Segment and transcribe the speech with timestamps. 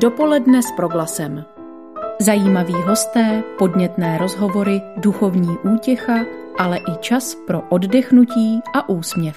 [0.00, 1.44] Dopoledne s proglasem.
[2.20, 6.14] Zajímaví hosté, podnětné rozhovory, duchovní útěcha,
[6.58, 9.36] ale i čas pro oddechnutí a úsměv.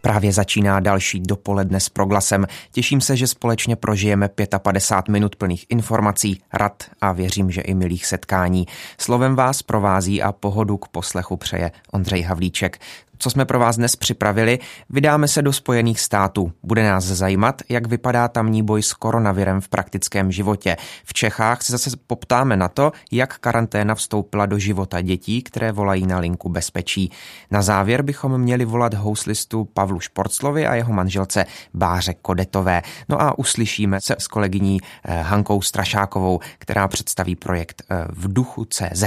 [0.00, 2.46] Právě začíná další dopoledne s proglasem.
[2.72, 4.28] Těším se, že společně prožijeme
[4.62, 8.66] 55 minut plných informací, rad a věřím, že i milých setkání.
[8.98, 12.78] Slovem vás provází a pohodu k poslechu přeje Ondřej Havlíček
[13.22, 14.58] co jsme pro vás dnes připravili,
[14.90, 16.52] vydáme se do Spojených států.
[16.62, 20.76] Bude nás zajímat, jak vypadá tamní boj s koronavirem v praktickém životě.
[21.04, 26.06] V Čechách se zase poptáme na to, jak karanténa vstoupila do života dětí, které volají
[26.06, 27.10] na linku bezpečí.
[27.50, 31.44] Na závěr bychom měli volat houslistu Pavlu Šporclovi a jeho manželce
[31.74, 32.82] Báře Kodetové.
[33.08, 38.64] No a uslyšíme se s kolegyní eh, Hankou Strašákovou, která představí projekt eh, v duchu
[38.64, 39.04] CZ.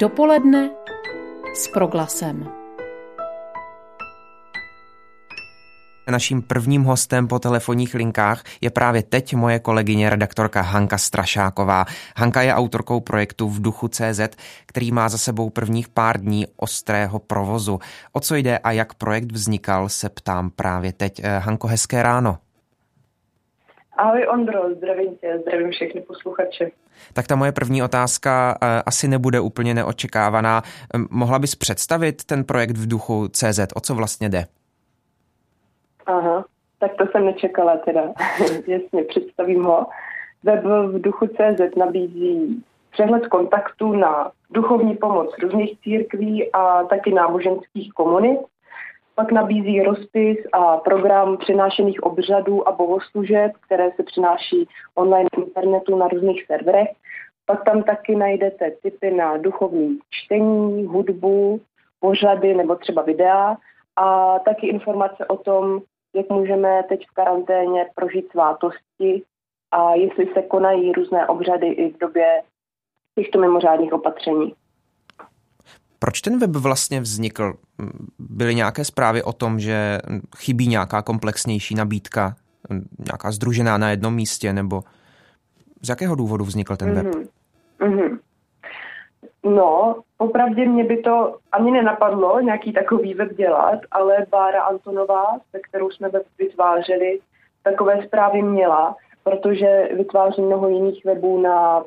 [0.00, 0.70] Dopoledne
[1.54, 2.48] s proglasem.
[6.10, 11.84] Naším prvním hostem po telefonních linkách je právě teď moje kolegyně redaktorka Hanka Strašáková.
[12.16, 14.20] Hanka je autorkou projektu V duchu CZ,
[14.66, 17.78] který má za sebou prvních pár dní ostrého provozu.
[18.12, 21.20] O co jde a jak projekt vznikal, se ptám právě teď.
[21.24, 22.38] Eh, Hanko, hezké ráno.
[23.96, 26.70] Ahoj Ondro, zdravím tě, zdravím všechny posluchače.
[27.12, 30.62] Tak ta moje první otázka uh, asi nebude úplně neočekávaná.
[31.10, 33.60] Mohla bys představit ten projekt v duchu CZ?
[33.74, 34.44] O co vlastně jde?
[36.06, 36.44] Aha,
[36.78, 38.02] tak to jsem nečekala teda.
[38.66, 39.86] Jasně, představím ho.
[40.42, 47.92] Web v duchu CZ nabízí přehled kontaktů na duchovní pomoc různých církví a taky náboženských
[47.92, 48.40] komunit
[49.14, 56.08] pak nabízí rozpis a program přenášených obřadů a bohoslužeb, které se přináší online internetu na
[56.08, 56.88] různých serverech.
[57.46, 61.60] Pak tam taky najdete typy na duchovní čtení, hudbu,
[62.00, 63.56] pořady nebo třeba videa
[63.96, 65.80] a taky informace o tom,
[66.14, 69.22] jak můžeme teď v karanténě prožít svátosti
[69.70, 72.42] a jestli se konají různé obřady i v době
[73.14, 74.54] těchto mimořádných opatření.
[76.04, 77.54] Proč ten web vlastně vznikl?
[78.18, 79.98] Byly nějaké zprávy o tom, že
[80.36, 82.34] chybí nějaká komplexnější nabídka,
[82.98, 84.82] nějaká združená na jednom místě, nebo
[85.82, 87.06] z jakého důvodu vznikl ten web?
[87.06, 87.28] Mm-hmm.
[87.80, 88.18] Mm-hmm.
[89.44, 95.58] No, popravdě mě by to ani nenapadlo nějaký takový web dělat, ale Bára Antonová, se
[95.68, 97.20] kterou jsme web vytvářeli,
[97.62, 101.84] takové zprávy měla, protože vytváří mnoho jiných webů na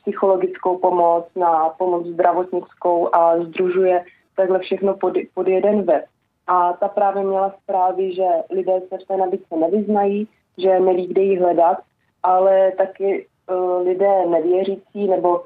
[0.00, 4.04] psychologickou pomoc, na pomoc zdravotnickou a združuje
[4.36, 6.04] takhle všechno pod, pod jeden web.
[6.46, 10.28] A ta právě měla zprávy, že lidé se v té nabídce nevyznají,
[10.58, 11.78] že neví, kde ji hledat,
[12.22, 15.44] ale taky uh, lidé nevěřící nebo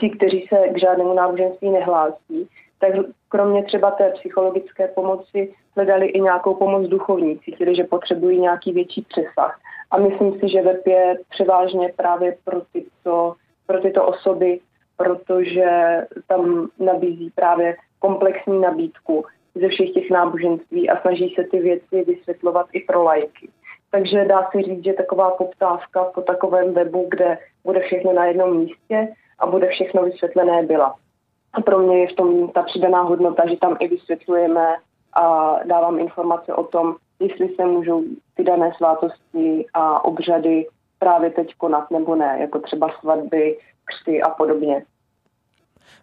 [0.00, 2.48] ti, kteří se k žádnému náboženství nehlásí,
[2.80, 2.92] tak
[3.28, 9.02] kromě třeba té psychologické pomoci hledali i nějakou pomoc duchovní, cítili, že potřebují nějaký větší
[9.02, 9.60] přesah.
[9.90, 13.34] A myslím si, že web je převážně právě pro ty, co
[13.68, 14.60] pro tyto osoby,
[14.96, 15.70] protože
[16.26, 19.24] tam nabízí právě komplexní nabídku
[19.54, 23.48] ze všech těch náboženství a snaží se ty věci vysvětlovat i pro lajky.
[23.90, 28.56] Takže dá se říct, že taková poptávka po takovém webu, kde bude všechno na jednom
[28.56, 29.08] místě
[29.38, 30.94] a bude všechno vysvětlené byla.
[31.52, 34.76] A pro mě je v tom ta přidaná hodnota, že tam i vysvětlujeme
[35.12, 38.04] a dávám informace o tom, jestli se můžou
[38.34, 40.66] ty dané svátosti a obřady
[40.98, 44.84] právě teď konat nebo ne, jako třeba svatby, křty a podobně.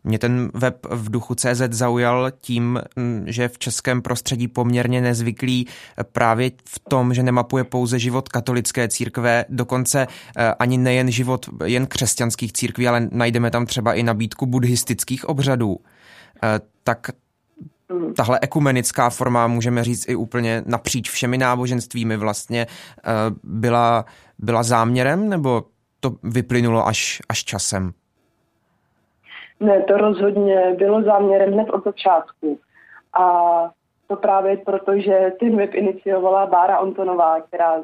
[0.04, 2.82] Mě ten web v duchu CZ zaujal tím,
[3.26, 5.68] že v českém prostředí poměrně nezvyklý
[6.12, 10.08] právě v tom, že nemapuje pouze život katolické církve, dokonce
[10.38, 15.78] eh, ani nejen život jen křesťanských církví, ale najdeme tam třeba i nabídku buddhistických obřadů.
[16.44, 17.08] Eh, tak.
[18.16, 22.66] Tahle ekumenická forma, můžeme říct i úplně napříč všemi náboženstvími vlastně,
[23.06, 23.12] eh,
[23.44, 24.06] byla
[24.40, 25.63] byla záměrem nebo
[26.00, 27.91] to vyplynulo až, až časem?
[29.59, 32.59] Ne, to rozhodně bylo záměrem hned od začátku.
[33.13, 33.25] A
[34.07, 37.81] to právě proto, že ten web iniciovala Bára Antonová, která,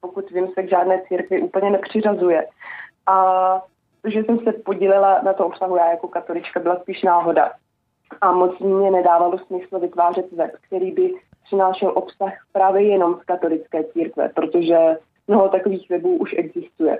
[0.00, 2.46] pokud vím, se k žádné církvi úplně nepřiřazuje.
[3.06, 3.16] A
[4.04, 7.52] že jsem se podílela na to obsahu, já jako katolička, byla spíš náhoda.
[8.20, 11.14] A moc mě nedávalo smysl vytvářet web, který by
[11.44, 14.98] přinášel obsah právě jenom z katolické církve, protože
[15.28, 16.98] mnoho takových webů už existuje.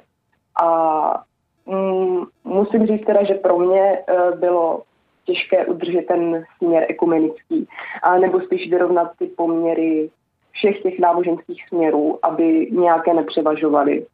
[0.63, 1.25] A
[1.67, 4.83] mm, musím říct teda, že pro mě uh, bylo
[5.25, 7.69] těžké udržet ten směr ekumenický,
[8.03, 10.11] a nebo spíš vyrovnat ty poměry
[10.53, 14.07] všech těch náboženských směrů, aby nějaké nepřevažovaly.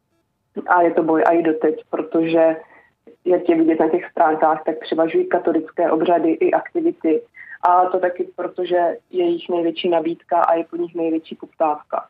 [0.66, 2.56] A je to boj i doteď, protože
[3.24, 7.22] jak je vidět na těch stránkách, tak převažují katolické obřady i aktivity.
[7.62, 8.76] A to taky proto, že
[9.10, 12.06] je jejich největší nabídka a je po nich největší poptávka.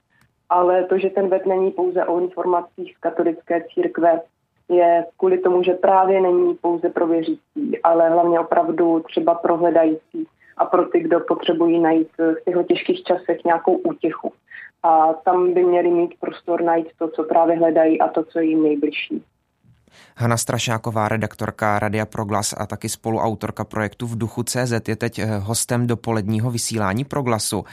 [0.49, 4.21] ale to, že ten web není pouze o informacích z katolické církve,
[4.69, 10.27] je kvůli tomu, že právě není pouze pro věřící, ale hlavně opravdu třeba pro hledající
[10.57, 14.33] a pro ty, kdo potřebují najít v těchto těžkých časech nějakou útěchu.
[14.83, 18.63] A tam by měli mít prostor najít to, co právě hledají a to, co jim
[18.63, 19.23] nejbližší.
[20.17, 25.39] Hanna Strašáková, redaktorka Radia Proglas a taky spoluautorka projektu v duchu CZ je teď eh,
[25.39, 27.65] hostem dopoledního vysílání Proglasu.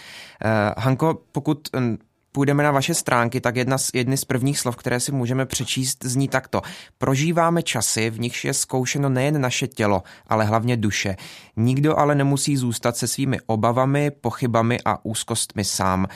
[0.46, 1.98] Eh, Hanko, pokud hm,
[2.32, 6.06] půjdeme na vaše stránky, tak jedna z, jedny z prvních slov, které si můžeme přečíst,
[6.06, 6.62] zní takto.
[6.98, 11.16] Prožíváme časy, v nichž je zkoušeno nejen naše tělo, ale hlavně duše.
[11.58, 16.08] Nikdo ale nemusí zůstat se svými obavami, pochybami a úzkostmi sám.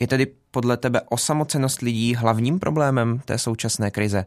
[0.00, 4.26] Je tedy podle tebe osamocenost lidí hlavním problémem té současné krize?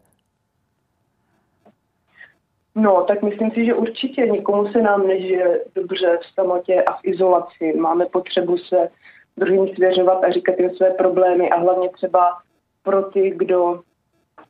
[2.75, 7.00] No, tak myslím si, že určitě nikomu se nám nežije dobře v samotě a v
[7.04, 7.74] izolaci.
[7.77, 8.89] Máme potřebu se
[9.38, 12.38] druhým svěřovat a říkat jim své problémy a hlavně třeba
[12.83, 13.81] pro ty, kdo,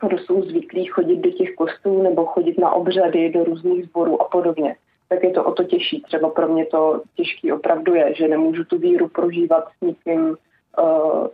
[0.01, 4.25] kdo jsou zvyklí chodit do těch kostelů nebo chodit na obřady, do různých sborů a
[4.25, 4.75] podobně,
[5.10, 6.01] tak je to o to těžší.
[6.01, 10.38] Třeba pro mě to těžký opravdu je, že nemůžu tu víru prožívat s nikým
[10.80, 11.27] uh,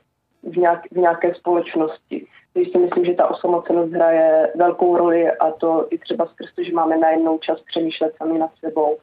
[0.43, 2.20] v, nějak, v nějaké společnosti.
[2.53, 6.63] Takže si myslím, že ta osamocenost hraje velkou roli a to i třeba skrz to,
[6.63, 8.97] že máme najednou čas přemýšlet sami nad sebou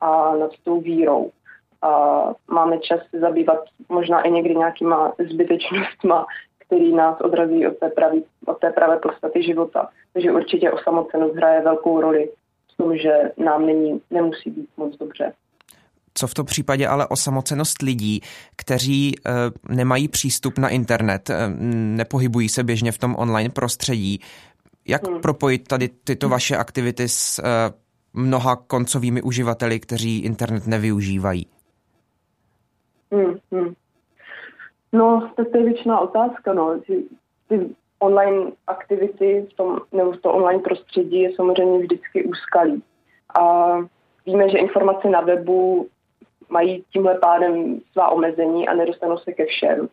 [0.00, 1.30] a nad tou vírou
[1.84, 3.58] a máme čas se zabývat
[3.88, 6.26] možná i někdy nějakýma zbytečnostma,
[6.58, 9.88] který nás odrazí od té, pravý, od té pravé podstaty života.
[10.12, 12.30] Takže určitě osamocenost hraje velkou roli
[12.72, 15.32] v tom, že nám není, nemusí být moc dobře.
[16.14, 18.20] Co v tom případě ale osamocenost lidí,
[18.56, 19.30] kteří e,
[19.74, 24.20] nemají přístup na internet, e, nepohybují se běžně v tom online prostředí?
[24.88, 25.20] Jak hmm.
[25.20, 27.42] propojit tady tyto vaše aktivity s e,
[28.14, 31.46] mnoha koncovými uživateli, kteří internet nevyužívají?
[33.12, 33.74] Hmm, hmm.
[34.92, 36.80] No, tak to je většiná otázka, no.
[36.86, 37.04] Ty,
[37.48, 42.82] ty online aktivity v tom, nebo v tom online prostředí je samozřejmě vždycky úskalý.
[43.40, 43.74] A
[44.26, 45.88] víme, že informace na webu
[46.48, 49.88] mají tímhle pádem svá omezení a nedostanou se ke všem.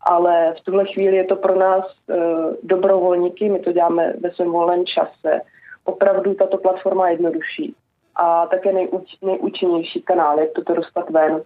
[0.00, 2.14] Ale v tuhle chvíli je to pro nás e,
[2.62, 5.40] dobrovolníky, my to děláme ve svém volném čase.
[5.84, 7.74] Opravdu tato platforma je jednodušší
[8.16, 11.42] a také nejúč, nejúčinnější kanál, jak toto dostat ven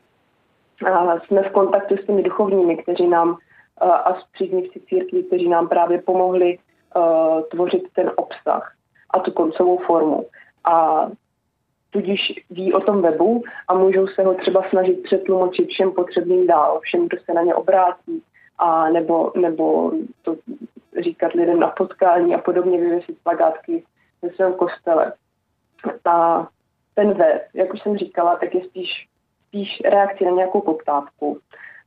[1.25, 3.39] jsme v kontaktu s těmi duchovními, kteří nám
[3.81, 8.73] a s příznivci církví, kteří nám právě pomohli uh, tvořit ten obsah
[9.11, 10.27] a tu koncovou formu.
[10.65, 11.07] A
[11.97, 16.81] tudíž ví o tom webu a můžou se ho třeba snažit přetlumočit všem potřebným dál,
[16.81, 18.23] všem, kdo se na ně obrátí,
[18.59, 20.37] a nebo, nebo to
[21.01, 23.85] říkat lidem na potkání a podobně vyvěsit plagátky
[24.23, 25.13] ve svém kostele.
[26.05, 26.47] A
[26.95, 29.09] ten web, jak už jsem říkala, tak je spíš
[29.49, 31.39] spíš reakci na nějakou poptávku.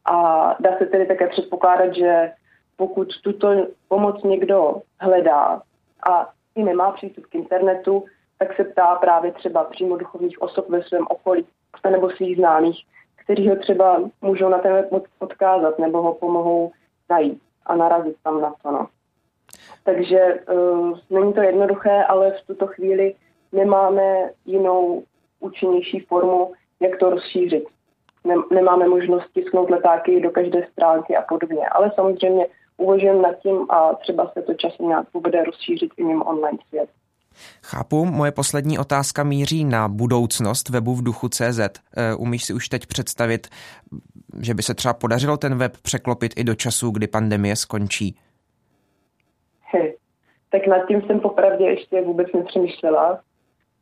[0.06, 2.32] A dá se tedy také předpokládat, že
[2.78, 5.62] pokud tuto pomoc někdo hledá
[6.10, 8.06] a i nemá přístup k internetu,
[8.40, 11.46] tak se ptá právě třeba přímo duchovních osob ve svém okolí
[11.90, 12.86] nebo svých známých,
[13.24, 14.86] kteří ho třeba můžou na ten
[15.20, 16.72] odkázat nebo ho pomohou
[17.10, 18.72] najít a narazit tam na to.
[18.72, 18.88] No.
[19.84, 23.16] Takže uh, není to jednoduché, ale v tuto chvíli
[23.52, 25.04] nemáme jinou
[25.40, 27.64] účinnější formu, jak to rozšířit.
[28.52, 32.48] Nemáme možnost tisknout letáky do každé stránky a podobně, ale samozřejmě
[32.78, 36.90] uvažujeme nad tím a třeba se to časem nějak bude rozšířit i mimo online svět.
[37.64, 41.60] Chápu, moje poslední otázka míří na budoucnost webu v duchu CZ.
[41.60, 43.48] Eh, umíš si už teď představit,
[44.42, 48.18] že by se třeba podařilo ten web překlopit i do času, kdy pandemie skončí?
[49.62, 49.94] He,
[50.52, 53.20] tak nad tím jsem popravdě ještě vůbec nepřemýšlela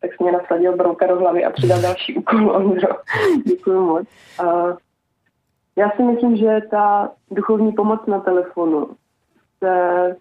[0.02, 2.76] tak jsi mě nasadil brouka do hlavy a přidal další úkol.
[3.46, 4.08] Děkuji moc.
[4.44, 4.78] Uh,
[5.76, 8.90] já si myslím, že ta duchovní pomoc na telefonu
[9.64, 10.16] se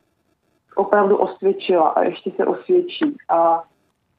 [0.76, 3.62] opravdu osvědčila a ještě se osvědčí a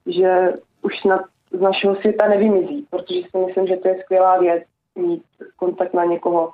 [0.05, 1.21] že už snad
[1.51, 4.63] z našeho světa nevymizí, protože si myslím, že to je skvělá věc
[4.95, 5.23] mít
[5.55, 6.53] kontakt na někoho,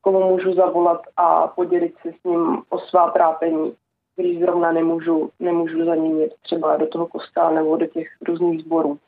[0.00, 3.74] komu můžu zavolat a podělit se s ním o svá trápení
[4.18, 8.60] když zrovna nemůžu, nemůžu za ním jít třeba do toho kostela nebo do těch různých
[8.60, 8.98] sborů.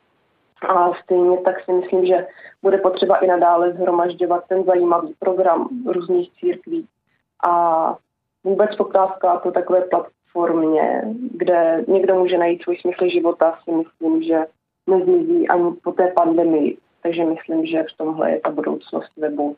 [0.69, 2.27] A stejně tak si myslím, že
[2.61, 6.87] bude potřeba i nadále zhromažďovat ten zajímavý program různých církví.
[7.47, 7.95] A
[8.43, 9.81] vůbec poptávka po takové
[10.33, 11.01] platformě,
[11.37, 14.37] kde někdo může najít svůj smysl života, si myslím, že
[14.87, 16.77] nezmizí ani po té pandemii.
[17.03, 19.55] Takže myslím, že v tomhle je ta budoucnost webu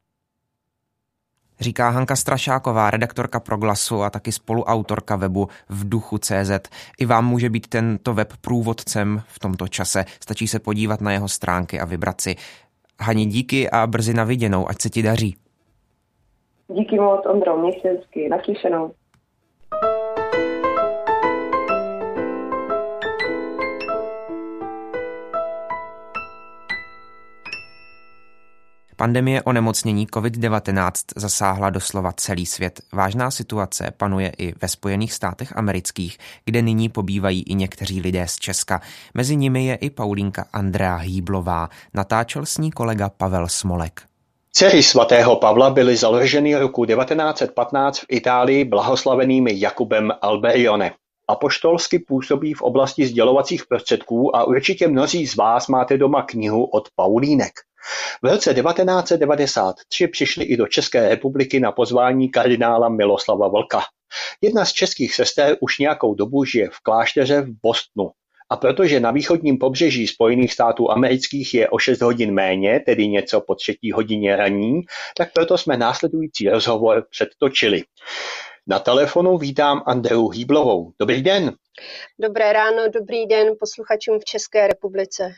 [1.60, 6.52] říká Hanka Strašáková, redaktorka Proglasu a taky spoluautorka webu v duchu CZ.
[7.00, 10.06] I vám může být tento web průvodcem v tomto čase.
[10.24, 12.36] Stačí se podívat na jeho stránky a vybrat si.
[13.00, 15.36] Hani, díky a brzy na viděnou, ať se ti daří.
[16.68, 18.92] Díky moc, Ondro, měj se hezky, naslyšenou.
[29.04, 32.82] Pandemie onemocnění COVID-19 zasáhla doslova celý svět.
[32.94, 38.36] Vážná situace panuje i ve Spojených státech amerických, kde nyní pobývají i někteří lidé z
[38.36, 38.82] Česka.
[39.14, 41.70] Mezi nimi je i Paulínka Andrea Hýblová.
[41.94, 44.02] Natáčel s ní kolega Pavel Smolek.
[44.52, 50.92] Dcery svatého Pavla byly založeny roku 1915 v Itálii blahoslavenými Jakubem Alberione.
[51.28, 56.90] Apoštolsky působí v oblasti sdělovacích prostředků a určitě mnozí z vás máte doma knihu od
[56.96, 57.52] Paulínek.
[58.22, 63.82] V roce 1993 přišli i do České republiky na pozvání kardinála Miloslava Vlka.
[64.42, 68.12] Jedna z českých sester už nějakou dobu žije v klášteře v Bostonu.
[68.50, 73.42] A protože na východním pobřeží Spojených států amerických je o 6 hodin méně, tedy něco
[73.42, 74.82] po třetí hodině raní,
[75.18, 77.84] tak proto jsme následující rozhovor předtočili.
[78.68, 80.92] Na telefonu vítám Andreu Hýblovou.
[81.00, 81.52] Dobrý den.
[82.20, 85.34] Dobré ráno, dobrý den posluchačům v České republice.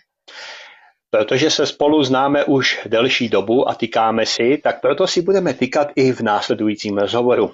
[1.10, 5.88] Protože se spolu známe už delší dobu a tykáme si, tak proto si budeme tykat
[5.96, 7.52] i v následujícím rozhovoru.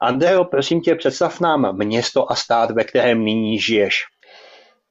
[0.00, 4.04] Andreo, prosím tě, představ nám město a stát, ve kterém nyní žiješ.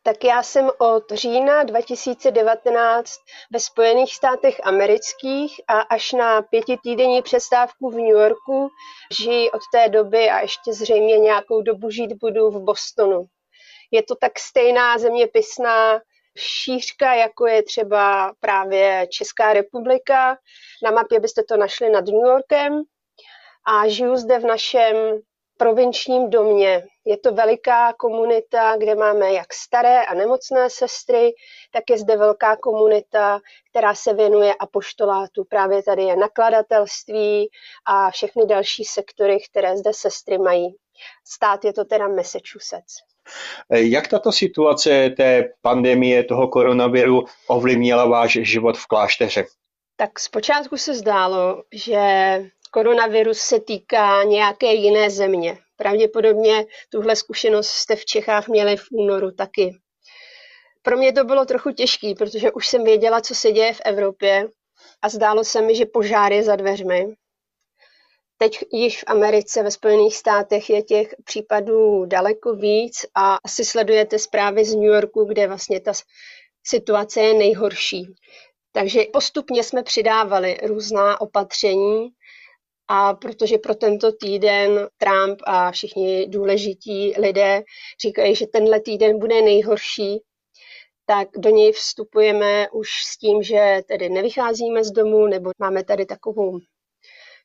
[0.03, 3.20] Tak já jsem od října 2019
[3.51, 8.70] ve Spojených státech amerických a až na pětitýdenní přestávku v New Yorku
[9.20, 13.25] žiji od té doby a ještě zřejmě nějakou dobu žít budu v Bostonu.
[13.91, 16.00] Je to tak stejná zeměpisná
[16.38, 20.38] šířka, jako je třeba právě Česká republika.
[20.84, 22.81] Na mapě byste to našli nad New Yorkem.
[23.67, 25.22] A žiju zde v našem
[25.61, 26.83] provinčním domě.
[27.05, 31.31] Je to veliká komunita, kde máme jak staré a nemocné sestry,
[31.71, 33.39] tak je zde velká komunita,
[33.69, 35.43] která se věnuje apoštolátu.
[35.49, 37.49] Právě tady je nakladatelství
[37.85, 40.75] a všechny další sektory, které zde sestry mají.
[41.25, 42.95] Stát je to teda Massachusetts.
[43.69, 49.45] Jak tato situace té pandemie, toho koronaviru ovlivnila váš život v klášteře?
[49.95, 52.01] Tak zpočátku se zdálo, že
[52.71, 55.57] koronavirus se týká nějaké jiné země.
[55.75, 59.77] Pravděpodobně tuhle zkušenost jste v Čechách měli v únoru taky.
[60.81, 64.47] Pro mě to bylo trochu těžké, protože už jsem věděla, co se děje v Evropě
[65.01, 67.05] a zdálo se mi, že požár je za dveřmi.
[68.37, 74.19] Teď již v Americe, ve Spojených státech je těch případů daleko víc a asi sledujete
[74.19, 75.91] zprávy z New Yorku, kde vlastně ta
[76.63, 78.13] situace je nejhorší.
[78.71, 82.09] Takže postupně jsme přidávali různá opatření
[82.88, 87.63] a protože pro tento týden Trump a všichni důležití lidé
[88.01, 90.21] říkají, že tenhle týden bude nejhorší,
[91.05, 96.05] tak do něj vstupujeme už s tím, že tedy nevycházíme z domu, nebo máme tady
[96.05, 96.59] takovou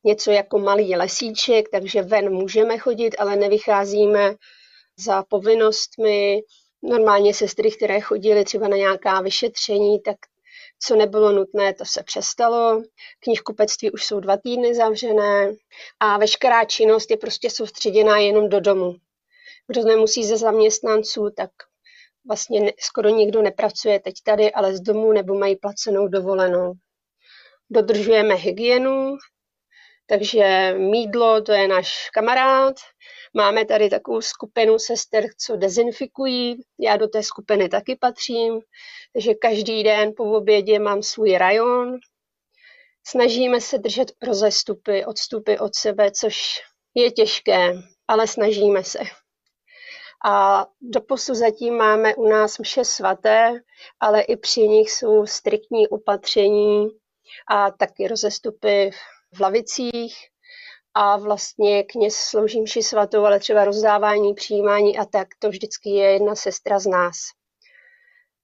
[0.04, 4.34] něco jako malý lesíček, takže ven můžeme chodit, ale nevycházíme
[4.98, 6.40] za povinnostmi.
[6.82, 10.16] Normálně sestry, které chodily třeba na nějaká vyšetření, tak
[10.78, 12.82] co nebylo nutné, to se přestalo.
[13.20, 15.52] Knihkupectví už jsou dva týdny zavřené
[16.00, 18.94] a veškerá činnost je prostě soustředěná jenom do domu.
[19.68, 21.50] Kdo nemusí ze zaměstnanců, tak
[22.26, 26.72] vlastně skoro nikdo nepracuje teď tady, ale z domu nebo mají placenou dovolenou.
[27.70, 29.16] Dodržujeme hygienu,
[30.06, 32.76] takže mídlo, to je náš kamarád.
[33.36, 36.62] Máme tady takovou skupinu sester, co dezinfikují.
[36.80, 38.60] Já do té skupiny taky patřím.
[39.12, 41.96] Takže každý den po obědě mám svůj rajon.
[43.06, 46.60] Snažíme se držet rozestupy, odstupy od sebe, což
[46.94, 47.72] je těžké,
[48.08, 48.98] ale snažíme se.
[50.26, 53.60] A do posu zatím máme u nás mše svaté,
[54.00, 56.88] ale i při nich jsou striktní opatření
[57.48, 58.90] a taky rozestupy
[59.34, 60.16] v lavicích
[60.98, 66.12] a vlastně kněz slouží mši svatou, ale třeba rozdávání, přijímání a tak, to vždycky je
[66.12, 67.16] jedna sestra z nás.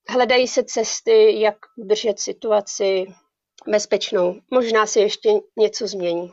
[0.09, 3.07] Hledají se cesty, jak udržet situaci
[3.69, 4.41] bezpečnou.
[4.51, 6.33] Možná se ještě něco změní.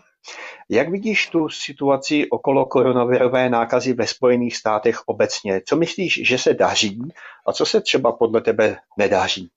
[0.69, 5.61] Jak vidíš tu situaci okolo koronavirové nákazy ve Spojených státech obecně?
[5.67, 6.99] Co myslíš, že se daří
[7.47, 9.51] a co se třeba podle tebe nedaří?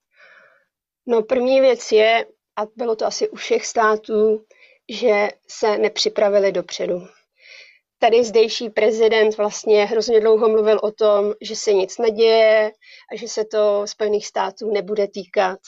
[1.06, 2.26] No první věc je,
[2.56, 4.44] a bylo to asi u všech států,
[4.92, 7.06] že se nepřipravili dopředu.
[7.98, 12.72] Tady zdejší prezident vlastně hrozně dlouho mluvil o tom, že se nic neděje
[13.12, 15.58] a že se to Spojených států nebude týkat.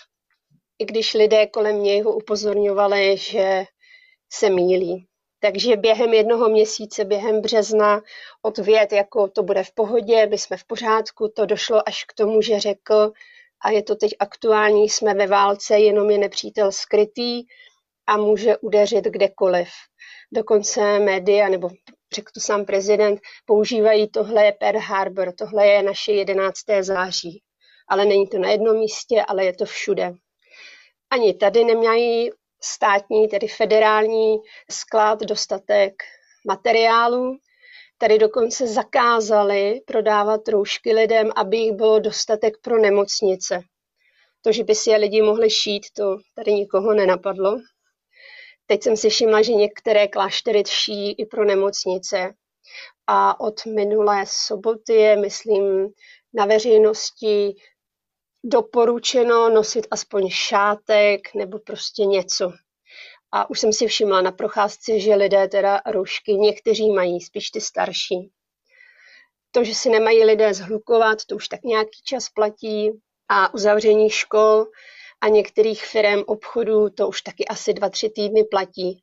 [0.79, 3.65] I když lidé kolem něj ho upozorňovali, že
[4.33, 5.07] se mílí.
[5.41, 8.03] Takže během jednoho měsíce, během března,
[8.43, 12.13] od věd, jako to bude v pohodě, my jsme v pořádku, to došlo až k
[12.13, 13.13] tomu, že řekl,
[13.65, 17.45] a je to teď aktuální, jsme ve válce, jenom je nepřítel skrytý,
[18.07, 19.69] a může udeřit kdekoliv.
[20.33, 21.71] Dokonce média, nebo
[22.15, 26.57] řekl to sám prezident, používají tohle je Pearl Harbor, tohle je naše 11.
[26.81, 27.43] září.
[27.89, 30.13] Ale není to na jednom místě, ale je to všude.
[31.11, 32.31] Ani tady nemají
[32.63, 34.37] státní, tedy federální
[34.71, 35.93] sklad dostatek
[36.47, 37.37] materiálu.
[37.99, 43.61] Tady dokonce zakázali prodávat roušky lidem, aby jich bylo dostatek pro nemocnice.
[44.43, 47.57] To, že by si je lidi mohli šít, to tady nikoho nenapadlo.
[48.67, 52.35] Teď jsem si všimla, že některé kláštery ší i pro nemocnice.
[53.07, 55.89] A od minulé soboty je, myslím,
[56.35, 57.55] na veřejnosti
[58.45, 62.53] doporučeno nosit aspoň šátek nebo prostě něco.
[63.33, 67.61] A už jsem si všimla na procházce, že lidé teda roušky někteří mají, spíš ty
[67.61, 68.31] starší.
[69.51, 72.91] To, že si nemají lidé zhlukovat, to už tak nějaký čas platí.
[73.29, 74.67] A uzavření škol
[75.25, 79.03] a některých firm obchodů to už taky asi dva, tři týdny platí.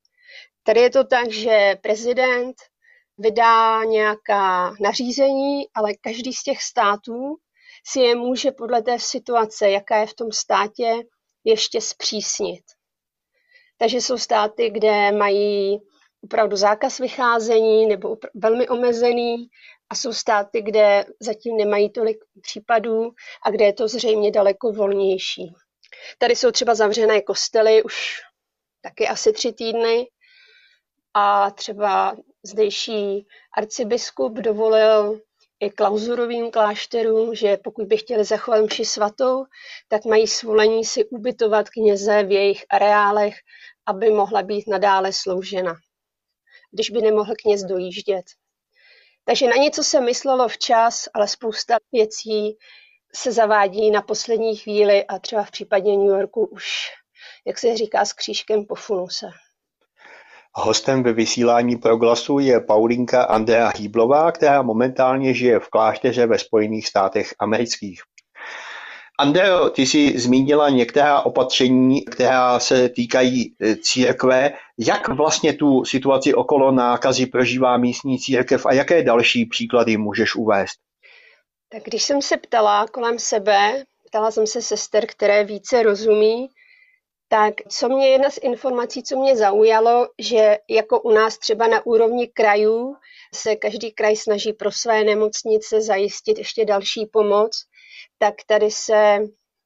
[0.64, 2.56] Tady je to tak, že prezident
[3.18, 7.36] vydá nějaká nařízení, ale každý z těch států
[7.88, 11.04] si je může podle té situace, jaká je v tom státě,
[11.44, 12.64] ještě zpřísnit.
[13.78, 15.80] Takže jsou státy, kde mají
[16.24, 19.48] opravdu zákaz vycházení nebo velmi omezený
[19.90, 23.12] a jsou státy, kde zatím nemají tolik případů
[23.46, 25.54] a kde je to zřejmě daleko volnější.
[26.18, 28.22] Tady jsou třeba zavřené kostely už
[28.82, 30.08] taky asi tři týdny
[31.14, 35.22] a třeba zdejší arcibiskup dovolil
[35.60, 39.46] i klauzurovým klášterům, že pokud by chtěli zachovat mši svatou,
[39.88, 43.36] tak mají svolení si ubytovat kněze v jejich areálech,
[43.86, 45.74] aby mohla být nadále sloužena,
[46.72, 48.26] když by nemohl kněz dojíždět.
[49.26, 52.58] Takže na něco se myslelo včas, ale spousta věcí
[53.16, 56.64] se zavádí na poslední chvíli a třeba v případě New Yorku už,
[57.48, 59.28] jak se říká, s křížkem po funuse.
[60.54, 66.88] Hostem ve vysílání proglasu je Paulinka Andrea Hýblová, která momentálně žije v klášteře ve Spojených
[66.88, 68.02] státech amerických.
[69.20, 74.52] Andreo, ty jsi zmínila některá opatření, která se týkají e, církve.
[74.78, 80.91] Jak vlastně tu situaci okolo nákazy prožívá místní církev a jaké další příklady můžeš uvést?
[81.72, 86.50] Tak když jsem se ptala kolem sebe, ptala jsem se sester, které více rozumí,
[87.28, 91.86] tak co mě jedna z informací, co mě zaujalo, že jako u nás třeba na
[91.86, 92.96] úrovni krajů
[93.34, 97.66] se každý kraj snaží pro své nemocnice zajistit ještě další pomoc,
[98.18, 99.20] tak tady se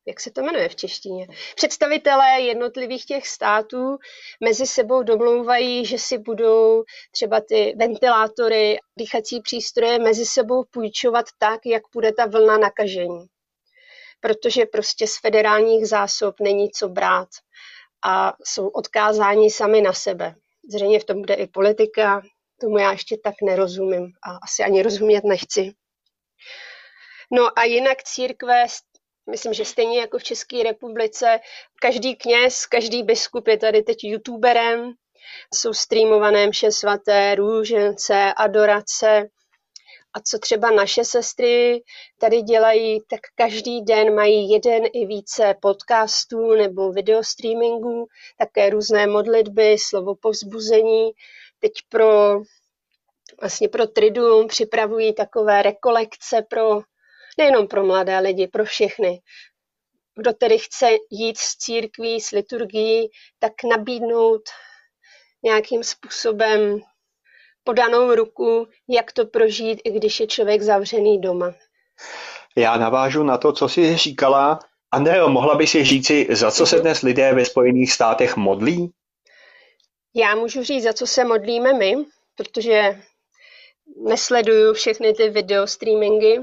[0.08, 3.98] jak se to jmenuje v češtině, představitelé jednotlivých těch států
[4.44, 11.60] mezi sebou domlouvají, že si budou třeba ty ventilátory, dýchací přístroje mezi sebou půjčovat tak,
[11.66, 13.26] jak bude ta vlna nakažení.
[14.20, 17.30] Protože prostě z federálních zásob není co brát
[18.06, 20.36] a jsou odkázáni sami na sebe.
[20.74, 22.22] Zřejmě v tom bude i politika,
[22.62, 25.74] tomu já ještě tak nerozumím a asi ani rozumět nechci.
[27.32, 28.66] No a jinak církve
[29.30, 31.40] Myslím, že stejně jako v České republice,
[31.82, 34.94] každý kněz, každý biskup je tady teď youtuberem,
[35.54, 39.30] jsou streamované mše svaté, růžence, adorace.
[40.14, 41.84] A co třeba naše sestry
[42.20, 48.08] tady dělají, tak každý den mají jeden i více podcastů nebo videostreamingů,
[48.38, 51.12] také různé modlitby, slovo povzbuzení.
[51.60, 52.40] Teď pro
[53.42, 56.82] vlastně pro Triduum připravují takové rekolekce pro
[57.38, 59.22] nejenom pro mladé lidi, pro všechny.
[60.16, 64.42] Kdo tedy chce jít z církví, s liturgií, tak nabídnout
[65.44, 66.80] nějakým způsobem
[67.64, 71.54] podanou ruku, jak to prožít, i když je člověk zavřený doma.
[72.58, 74.60] Já navážu na to, co jsi říkala.
[74.92, 78.92] Andreo, mohla by si říci, za co se dnes lidé ve Spojených státech modlí?
[80.16, 81.96] Já můžu říct, za co se modlíme my,
[82.36, 83.02] protože
[84.04, 86.40] nesleduju všechny ty video streamingy,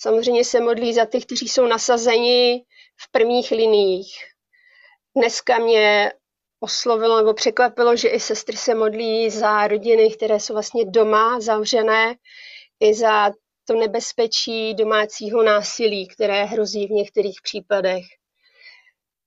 [0.00, 2.64] Samozřejmě se modlí za ty, kteří jsou nasazeni
[2.96, 4.14] v prvních liniích.
[5.16, 6.12] Dneska mě
[6.60, 12.14] oslovilo nebo překvapilo, že i sestry se modlí za rodiny, které jsou vlastně doma zavřené,
[12.80, 13.30] i za
[13.64, 18.04] to nebezpečí domácího násilí, které hrozí v některých případech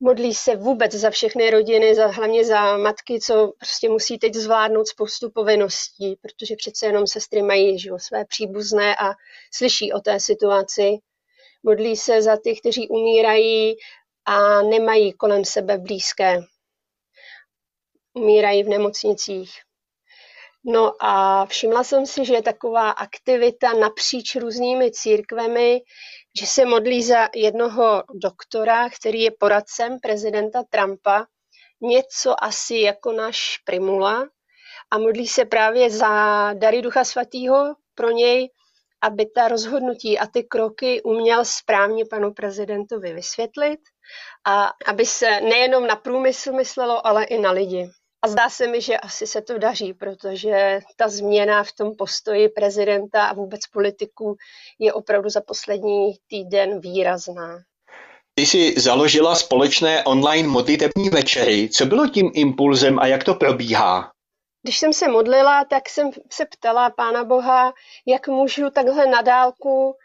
[0.02, 4.88] modlí se vůbec za všechny rodiny, za, hlavně za matky, co prostě musí teď zvládnout
[4.88, 9.14] spoustu povinností, protože přece jenom sestry mají že, své příbuzné a
[9.54, 10.98] slyší o té situaci.
[11.64, 13.76] Modlí se za ty, kteří umírají
[14.26, 16.40] a nemají kolem sebe blízké.
[18.14, 19.52] Umírají v nemocnicích.
[20.66, 25.82] No a všimla jsem si, že je taková aktivita napříč různými církvemi,
[26.40, 31.26] že se modlí za jednoho doktora, který je poradcem prezidenta Trumpa,
[31.82, 34.28] něco asi jako náš Primula,
[34.92, 38.50] a modlí se právě za dary Ducha Svatého pro něj,
[39.02, 43.80] aby ta rozhodnutí a ty kroky uměl správně panu prezidentovi vysvětlit
[44.48, 47.90] a aby se nejenom na průmysl myslelo, ale i na lidi.
[48.22, 52.50] A zdá se mi, že asi se to daří, protože ta změna v tom postoji
[52.50, 54.36] prezidenta a vůbec politiků
[54.80, 57.60] je opravdu za poslední týden výrazná.
[58.34, 61.70] Ty jsi založila společné online modlitební večery.
[61.70, 64.12] Co bylo tím impulzem a jak to probíhá?
[64.64, 67.74] Když jsem se modlila, tak jsem se ptala Pána Boha,
[68.06, 69.96] jak můžu takhle na dálku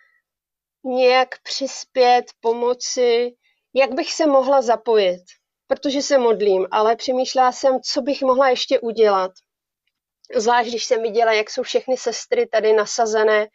[0.84, 3.34] nějak přispět, pomoci,
[3.74, 5.22] jak bych se mohla zapojit.
[5.66, 9.30] Protože se modlím, ale přemýšlela jsem, co bych mohla ještě udělat.
[10.34, 13.46] Zvlášť, když jsem viděla, jak jsou všechny sestry tady nasazené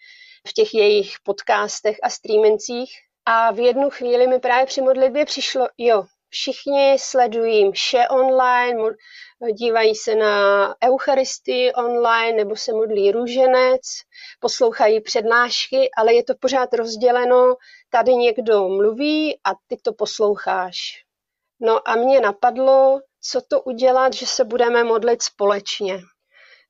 [0.47, 2.91] v těch jejich podcastech a streamencích.
[3.26, 8.84] A v jednu chvíli mi právě při modlitbě přišlo, jo, všichni sledují mše online,
[9.54, 13.82] dívají se na Eucharistii online nebo se modlí růženec,
[14.39, 17.56] poslouchají přednášky, ale je to pořád rozděleno,
[17.89, 21.04] tady někdo mluví a ty to posloucháš.
[21.62, 26.00] No a mě napadlo, co to udělat, že se budeme modlit společně.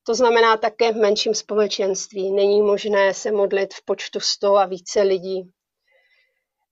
[0.04, 2.32] To znamená také v menším společenství.
[2.32, 5.52] Není možné se modlit v počtu 100 a více lidí.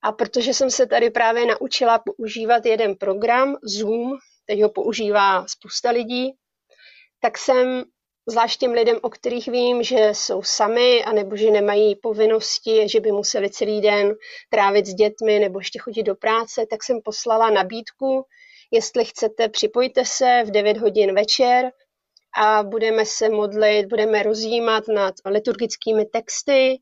[0.01, 5.89] A protože jsem se tady právě naučila používat jeden program, Zoom, teď ho používá spousta
[5.89, 6.31] lidí,
[7.21, 7.83] tak jsem
[8.29, 13.11] zvlášť těm lidem, o kterých vím, že jsou sami, anebo že nemají povinnosti, že by
[13.11, 14.15] museli celý den
[14.49, 18.25] trávit s dětmi nebo ještě chodit do práce, tak jsem poslala nabídku,
[18.71, 21.71] jestli chcete, připojte se v 9 hodin večer
[22.37, 26.79] a budeme se modlit, budeme rozjímat nad liturgickými texty,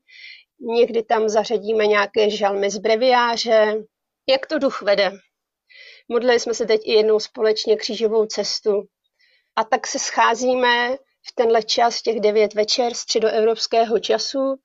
[0.60, 3.84] někdy tam zařadíme nějaké žalmy z breviáře,
[4.28, 5.12] jak to duch vede.
[6.08, 8.82] Modlili jsme se teď i jednou společně křížovou cestu.
[9.56, 10.96] A tak se scházíme
[11.28, 14.56] v tenhle čas, těch devět večer středoevropského času.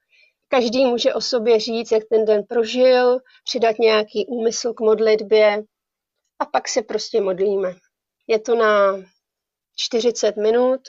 [0.48, 5.64] Každý může o sobě říct, jak ten den prožil, přidat nějaký úmysl k modlitbě
[6.40, 7.76] a pak se prostě modlíme.
[8.28, 8.98] Je to na
[9.76, 10.82] 40 minut.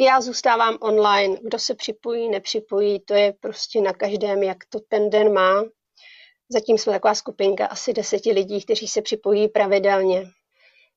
[0.00, 1.36] Já zůstávám online.
[1.42, 5.64] Kdo se připojí, nepřipojí, to je prostě na každém, jak to ten den má.
[6.48, 10.24] Zatím jsme taková skupinka asi deseti lidí, kteří se připojí pravidelně.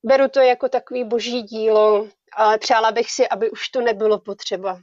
[0.03, 4.81] Beru to jako takový boží dílo, ale přála bych si, aby už to nebylo potřeba.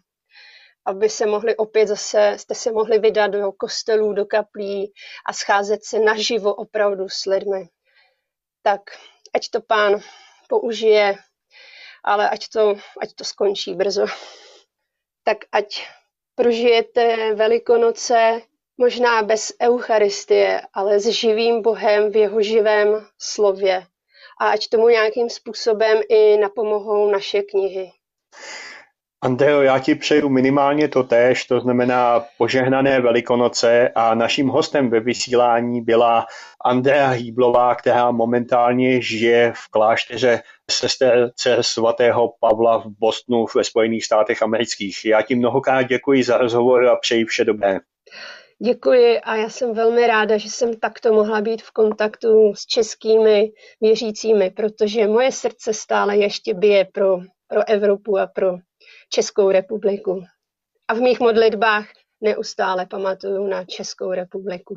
[0.87, 4.93] Aby se mohli opět zase, jste se mohli vydat do kostelů, do kaplí
[5.27, 7.69] a scházet se naživo opravdu s lidmi.
[8.63, 8.81] Tak
[9.35, 10.01] ať to pán
[10.49, 11.19] použije,
[12.05, 14.07] ale ať to, ať to skončí brzo.
[15.25, 15.87] Tak ať
[16.35, 18.43] prožijete Velikonoce
[18.77, 23.87] možná bez Eucharistie, ale s živým Bohem v jeho živém slově
[24.41, 27.91] a ať tomu nějakým způsobem i napomohou naše knihy.
[29.25, 35.01] Andreo, já ti přeju minimálně to též, to znamená požehnané velikonoce a naším hostem ve
[35.01, 36.27] vysílání byla
[36.65, 44.43] Andrea Hýblová, která momentálně žije v klášteře sesterce svatého Pavla v Bostonu ve Spojených státech
[44.43, 45.05] amerických.
[45.05, 47.79] Já ti mnohokrát děkuji za rozhovor a přeji vše dobré.
[48.63, 53.53] Děkuji a já jsem velmi ráda, že jsem takto mohla být v kontaktu s českými
[53.81, 58.57] věřícími, protože moje srdce stále ještě bije pro, pro Evropu a pro
[59.09, 60.23] Českou republiku.
[60.89, 61.87] A v mých modlitbách
[62.21, 64.75] neustále pamatuju na Českou republiku.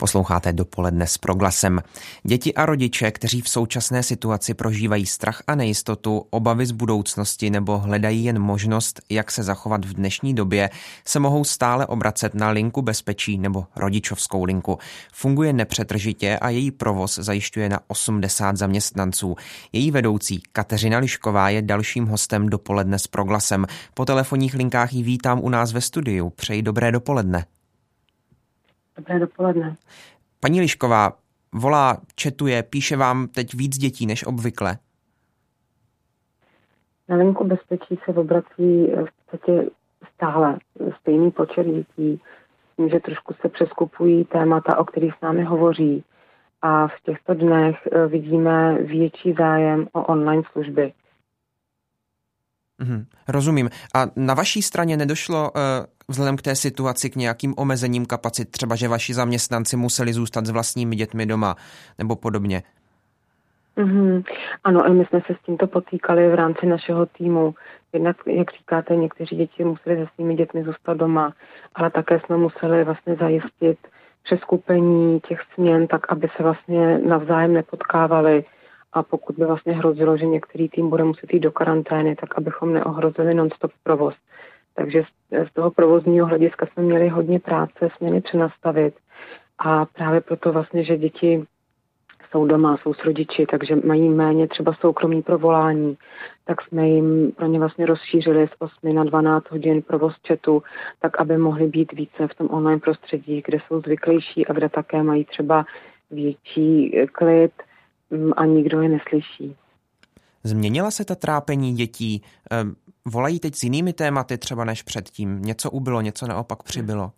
[0.00, 1.80] Posloucháte dopoledne s proglasem.
[2.22, 7.78] Děti a rodiče, kteří v současné situaci prožívají strach a nejistotu, obavy z budoucnosti nebo
[7.78, 10.70] hledají jen možnost, jak se zachovat v dnešní době,
[11.04, 14.78] se mohou stále obracet na linku bezpečí nebo rodičovskou linku.
[15.12, 19.36] Funguje nepřetržitě a její provoz zajišťuje na 80 zaměstnanců.
[19.72, 23.66] Její vedoucí Kateřina Lišková je dalším hostem dopoledne s proglasem.
[23.94, 26.30] Po telefonních linkách ji vítám u nás ve studiu.
[26.30, 27.44] Přeji dobré dopoledne.
[29.00, 29.76] Dobré dopoledne.
[30.40, 31.12] Paní Lišková
[31.52, 34.78] volá, četuje, píše vám teď víc dětí než obvykle?
[37.08, 39.70] Na linku bezpečí se obrací v podstatě
[40.14, 40.58] stále
[41.00, 42.20] stejný počet dětí,
[42.76, 46.04] tím, že trošku se přeskupují témata, o kterých s námi hovoří.
[46.62, 50.92] A v těchto dnech eh, vidíme větší zájem o online služby.
[52.78, 53.70] Mhm, rozumím.
[53.94, 55.60] A na vaší straně nedošlo uh,
[56.10, 60.50] vzhledem k té situaci k nějakým omezením kapacit, třeba že vaši zaměstnanci museli zůstat s
[60.50, 61.56] vlastními dětmi doma
[61.98, 62.62] nebo podobně?
[63.76, 64.24] Mm-hmm.
[64.64, 67.54] Ano, my jsme se s tímto potýkali v rámci našeho týmu.
[67.92, 71.32] Jednak, jak říkáte, někteří děti museli se svými dětmi zůstat doma,
[71.74, 73.78] ale také jsme museli vlastně zajistit
[74.22, 78.44] přeskupení těch směn, tak aby se vlastně navzájem nepotkávali
[78.92, 82.72] a pokud by vlastně hrozilo, že některý tým bude muset jít do karantény, tak abychom
[82.72, 84.14] neohrozili non-stop provoz.
[84.74, 85.02] Takže
[85.50, 88.94] z toho provozního hlediska jsme měli hodně práce, směny přenastavit
[89.58, 91.46] a právě proto vlastně, že děti
[92.30, 95.96] jsou doma, jsou s rodiči, takže mají méně třeba soukromí pro volání,
[96.44, 100.62] tak jsme jim pro ně vlastně rozšířili z 8 na 12 hodin provoz chatu,
[101.00, 105.02] tak aby mohli být více v tom online prostředí, kde jsou zvyklejší a kde také
[105.02, 105.64] mají třeba
[106.10, 107.52] větší klid
[108.10, 109.56] mm, a nikdo je neslyší.
[110.44, 112.22] Změnila se ta trápení dětí?
[112.50, 112.74] Ehm,
[113.06, 115.42] volají teď s jinými tématy třeba než předtím?
[115.42, 117.12] Něco ubylo, něco naopak přibylo?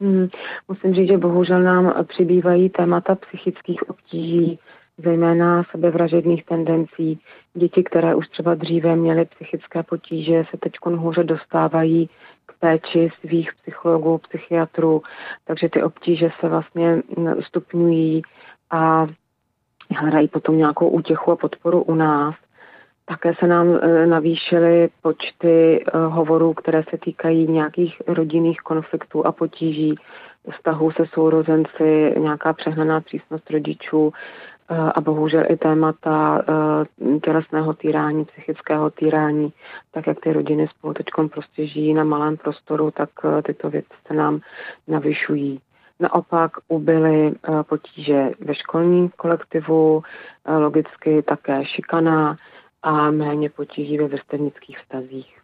[0.00, 0.28] Hmm,
[0.68, 4.58] musím říct, že bohužel nám přibývají témata psychických obtíží,
[4.98, 7.20] zejména sebevražedných tendencí.
[7.54, 12.10] Děti, které už třeba dříve měly psychické potíže, se teď hůře dostávají
[12.46, 15.02] k péči svých psychologů, psychiatrů,
[15.44, 17.02] takže ty obtíže se vlastně
[17.46, 18.22] stupňují
[18.70, 19.06] a
[19.96, 22.34] hledají potom nějakou útěchu a podporu u nás.
[23.08, 29.32] Také se nám e, navýšily počty e, hovorů, které se týkají nějakých rodinných konfliktů a
[29.32, 29.94] potíží,
[30.52, 34.12] vztahů se sourozenci, nějaká přehnaná přísnost rodičů
[34.68, 36.42] e, a bohužel i témata
[37.24, 39.52] tělesného týrání, psychického týrání,
[39.90, 43.10] tak jak ty rodiny spolu teď prostě žijí na malém prostoru, tak
[43.42, 44.40] tyto věci se nám
[44.88, 45.60] navyšují.
[46.00, 47.32] Naopak ubyly
[47.62, 50.02] potíže ve školním kolektivu,
[50.46, 52.36] logicky také šikana,
[52.82, 55.40] a méně potíží ve vrstevnických vztazích.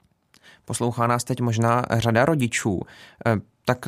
[0.64, 2.80] Poslouchá nás teď možná řada rodičů.
[3.26, 3.78] E, tak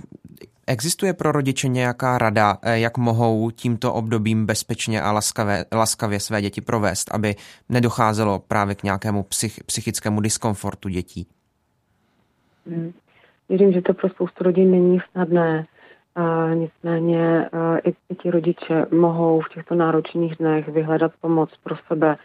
[0.67, 6.61] existuje pro rodiče nějaká rada, jak mohou tímto obdobím bezpečně a laskavě, laskavě své děti
[6.61, 7.35] provést, aby
[7.69, 11.27] nedocházelo právě k nějakému psych, psychickému diskomfortu dětí?
[12.67, 12.93] Hmm.
[13.49, 15.67] Věřím, že to pro spoustu rodin není snadné.
[16.55, 17.51] Nicméně
[17.85, 22.17] i, i ti rodiče mohou v těchto náročných dnech vyhledat pomoc pro sebe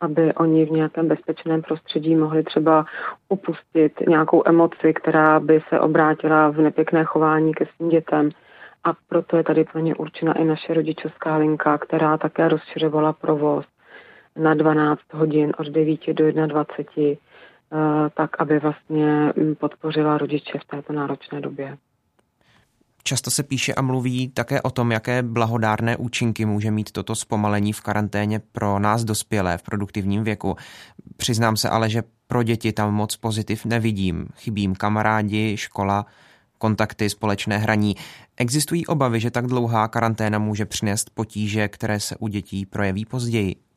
[0.00, 2.84] aby oni v nějakém bezpečném prostředí mohli třeba
[3.28, 8.30] upustit nějakou emoci, která by se obrátila v nepěkné chování ke svým dětem.
[8.84, 13.66] A proto je tady pro ně určena i naše rodičovská linka, která také rozšiřovala provoz
[14.36, 20.92] na 12 hodin od 9 do 21, eh, tak aby vlastně podpořila rodiče v této
[20.92, 21.76] náročné době.
[23.02, 27.72] Často se píše a mluví také o tom, jaké blahodárné účinky může mít toto zpomalení
[27.72, 30.56] v karanténě pro nás dospělé v produktivním věku.
[31.16, 34.26] Přiznám se ale, že pro děti tam moc pozitiv nevidím.
[34.36, 36.06] Chybím kamarádi, škola,
[36.58, 37.96] kontakty, společné hraní.
[38.36, 43.69] Existují obavy, že tak dlouhá karanténa může přinést potíže, které se u dětí projeví později.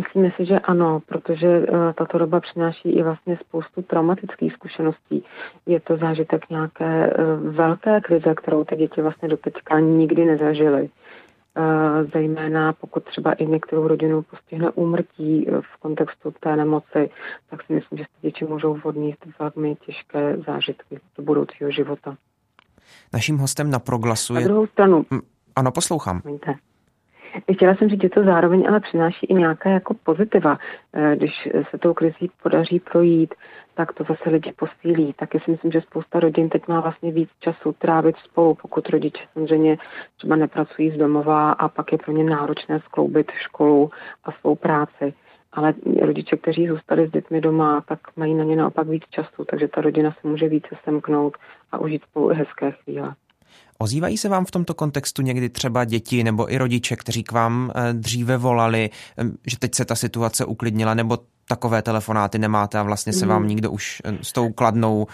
[0.00, 5.24] Myslíme si, že ano, protože uh, tato doba přináší i vlastně spoustu traumatických zkušeností.
[5.66, 10.82] Je to zážitek nějaké uh, velké krize, kterou ty děti vlastně do teďka nikdy nezažily.
[10.82, 17.10] Uh, zejména pokud třeba i některou rodinu postihne úmrtí v kontextu té nemoci,
[17.50, 22.16] tak si myslím, že ty děti můžou vodnit velmi těžké zážitky do budoucího života.
[23.12, 24.40] Naším hostem na proglasu je...
[24.40, 25.04] Na druhou stranu...
[25.56, 26.22] Ano, poslouchám.
[27.52, 30.58] Chtěla jsem říct, že to zároveň ale přináší i nějaké jako pozitiva.
[30.92, 33.34] Eh, když se tou krizí podaří projít,
[33.74, 35.12] tak to zase lidi posílí.
[35.12, 39.22] Taky si myslím, že spousta rodin teď má vlastně víc času trávit spolu, pokud rodiče
[39.32, 39.78] samozřejmě
[40.16, 43.90] třeba nepracují z domova a pak je pro ně náročné skloubit školu
[44.24, 45.14] a svou práci.
[45.52, 49.68] Ale rodiče, kteří zůstali s dětmi doma, tak mají na ně naopak víc času, takže
[49.68, 51.36] ta rodina se může více semknout
[51.72, 53.14] a užít spolu hezké chvíle.
[53.82, 57.72] Ozývají se vám v tomto kontextu někdy třeba děti nebo i rodiče, kteří k vám
[57.74, 62.82] eh, dříve volali, eh, že teď se ta situace uklidnila, nebo takové telefonáty nemáte a
[62.82, 63.48] vlastně se vám mhm.
[63.48, 65.06] nikdo už eh, s tou kladnou,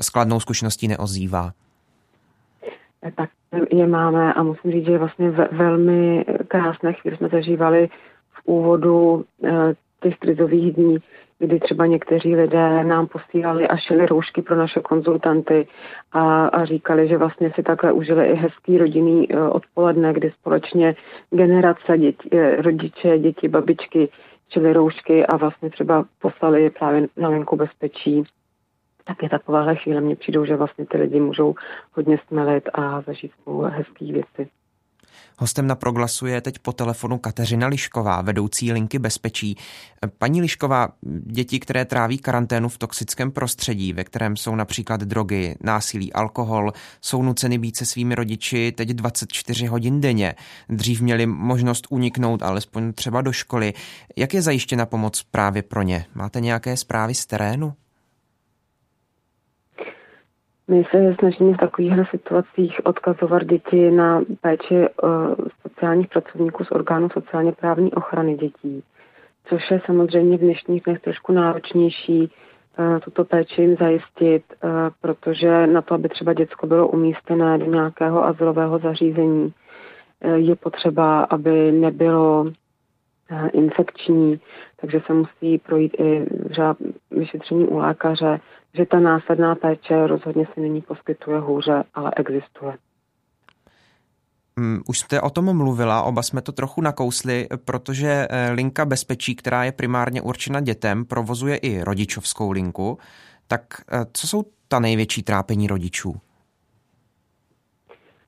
[0.00, 1.52] skladnou zkušeností neozývá?
[3.16, 3.30] Tak
[3.70, 7.88] je máme a musím říct, že vlastně velmi krásné chvíle jsme zažívali
[8.32, 9.24] v úvodu
[10.02, 10.98] těch krizových dní,
[11.38, 15.68] kdy třeba někteří lidé nám posílali a šili roušky pro naše konzultanty
[16.12, 20.94] a, a říkali, že vlastně si takhle užili i hezký rodinný uh, odpoledne, kdy společně
[21.30, 24.08] generace děti, eh, rodiče, děti, babičky
[24.52, 28.24] šili roušky a vlastně třeba poslali je právě na venku bezpečí.
[29.04, 31.54] Tak je takováhle chvíle mně přijdou, že vlastně ty lidi můžou
[31.92, 34.48] hodně smelit a zažít spolu hezký věci.
[35.38, 39.56] Hostem na proglasu je teď po telefonu Kateřina Lišková, vedoucí linky bezpečí.
[40.18, 40.88] Paní Lišková,
[41.26, 47.22] děti, které tráví karanténu v toxickém prostředí, ve kterém jsou například drogy, násilí, alkohol, jsou
[47.22, 50.34] nuceny být se svými rodiči teď 24 hodin denně.
[50.68, 53.74] Dřív měli možnost uniknout alespoň třeba do školy.
[54.16, 56.06] Jak je zajištěna pomoc právě pro ně?
[56.14, 57.74] Máte nějaké zprávy z terénu?
[60.68, 64.86] My se snažíme v takovýchhle situacích odkazovat děti na péči
[65.62, 68.82] sociálních pracovníků z orgánu sociálně právní ochrany dětí,
[69.44, 72.32] což je samozřejmě v dnešních dnech trošku náročnější
[73.04, 74.42] tuto péči jim zajistit,
[75.00, 79.52] protože na to, aby třeba děcko bylo umístěné do nějakého azylového zařízení,
[80.34, 82.46] je potřeba, aby nebylo
[83.52, 84.40] infekční,
[84.76, 86.26] takže se musí projít i
[87.10, 88.40] vyšetření u lékaře,
[88.74, 92.74] že ta následná péče rozhodně se nyní poskytuje hůře, ale existuje.
[94.58, 99.34] Mm, už jste o tom mluvila, oba jsme to trochu nakousli, protože eh, linka bezpečí,
[99.34, 102.98] která je primárně určena dětem, provozuje i rodičovskou linku.
[103.48, 103.62] Tak
[103.92, 106.16] eh, co jsou ta největší trápení rodičů?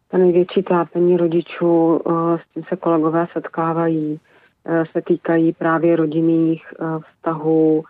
[0.08, 4.20] Ta největší trápení rodičů, eh, s tím se kolegové setkávají,
[4.92, 6.62] se týkají právě rodinných
[7.00, 7.84] vztahů.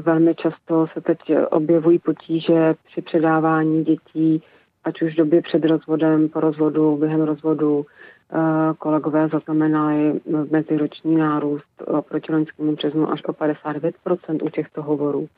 [0.00, 1.18] Velmi často se teď
[1.50, 4.42] objevují potíže při předávání dětí
[4.84, 7.86] ať už v době před rozvodem, po rozvodu, během rozvodu,
[8.32, 8.38] eh,
[8.78, 15.28] kolegové zaznamenali meziroční nárůst proti loňskému březnu až o 59% u těchto hovorů.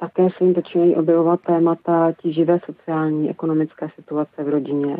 [0.00, 4.96] Také se jim začínají objevovat témata tíživé sociální, ekonomické situace v rodině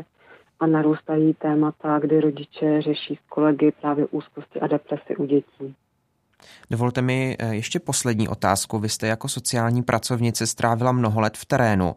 [0.60, 5.74] a narůstají témata, kdy rodiče řeší s kolegy právě úzkosti a depresi u dětí.
[6.70, 8.78] Dovolte mi eh, ještě poslední otázku.
[8.78, 11.94] Vy jste jako sociální pracovnice strávila mnoho let v terénu.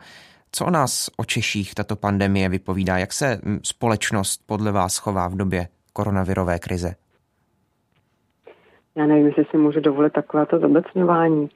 [0.51, 2.97] Co o nás, o Češích, tato pandemie vypovídá?
[2.97, 6.95] Jak se hm, společnost podle vás chová v době koronavirové krize?
[8.95, 11.49] Já nevím, jestli si můžu dovolit takovéto zobecňování,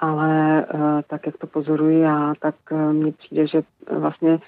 [0.00, 3.62] ale uh, tak, jak to pozoruji já, tak uh, mně přijde, že
[3.98, 4.38] vlastně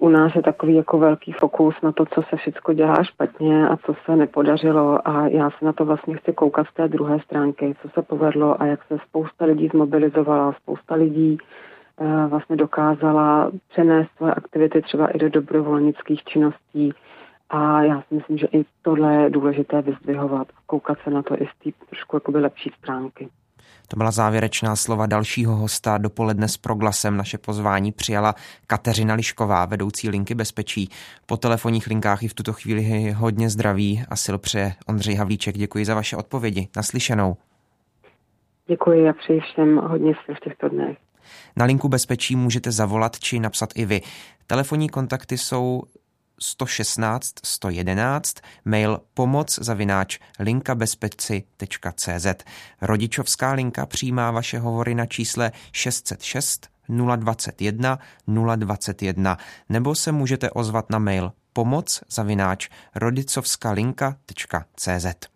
[0.00, 3.76] u nás je takový jako velký fokus na to, co se všechno dělá špatně a
[3.76, 7.74] co se nepodařilo a já se na to vlastně chci koukat z té druhé stránky,
[7.82, 11.38] co se povedlo a jak se spousta lidí zmobilizovala, spousta lidí
[12.00, 16.92] Eh, vlastně dokázala přenést své aktivity třeba i do dobrovolnických činností.
[17.50, 21.46] A já si myslím, že i tohle je důležité vyzdvihovat koukat se na to i
[21.46, 23.28] z té trošku jakoby lepší stránky.
[23.88, 27.16] To byla závěrečná slova dalšího hosta dopoledne s proglasem.
[27.16, 28.34] Naše pozvání přijala
[28.66, 30.90] Kateřina Lišková, vedoucí linky bezpečí.
[31.26, 35.58] Po telefonních linkách i v tuto chvíli hodně zdraví a sil přeje Ondřej Havlíček.
[35.58, 36.68] Děkuji za vaše odpovědi.
[36.76, 37.36] Naslyšenou.
[38.66, 40.96] Děkuji a přeji všem hodně sil v těchto dnech.
[41.56, 44.00] Na linku bezpečí můžete zavolat či napsat i vy.
[44.46, 45.82] Telefonní kontakty jsou
[46.40, 52.26] 116 111, mail pomoc zavináč linkabezpeci.cz.
[52.80, 56.68] Rodičovská linka přijímá vaše hovory na čísle 606
[57.16, 57.98] 021
[58.56, 65.35] 021 nebo se můžete ozvat na mail pomoc zavináč rodicovskalinka.cz.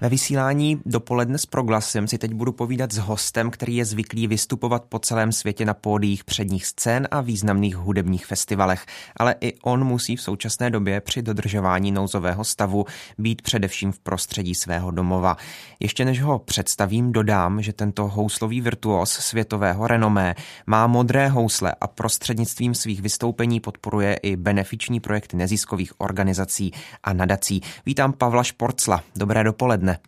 [0.00, 4.84] Ve vysílání dopoledne s proglasem si teď budu povídat s hostem, který je zvyklý vystupovat
[4.84, 8.86] po celém světě na pódiích předních scén a významných hudebních festivalech.
[9.16, 12.84] Ale i on musí v současné době při dodržování nouzového stavu
[13.18, 15.36] být především v prostředí svého domova.
[15.80, 20.34] Ještě než ho představím, dodám, že tento houslový virtuos světového renomé
[20.66, 26.72] má modré housle a prostřednictvím svých vystoupení podporuje i benefiční projekty neziskových organizací
[27.04, 27.60] a nadací.
[27.86, 29.02] Vítám Pavla Šporcla.
[29.16, 29.98] Dobré dopoledne dopoledne.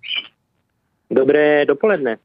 [1.10, 2.16] Dobré dopoledne.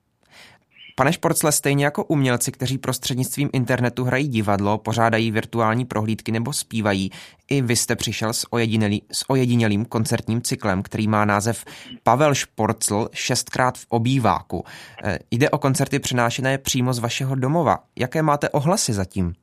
[0.97, 7.09] Pane Šporcle, stejně jako umělci, kteří prostřednictvím internetu hrají divadlo, pořádají virtuální prohlídky nebo zpívají,
[7.49, 11.65] i vy jste přišel s, ojedinělý, s ojedinělým koncertním cyklem, který má název
[12.03, 14.63] Pavel Šporcl šestkrát v obýváku.
[15.03, 17.77] E, jde o koncerty přenášené přímo z vašeho domova.
[17.99, 19.33] Jaké máte ohlasy zatím?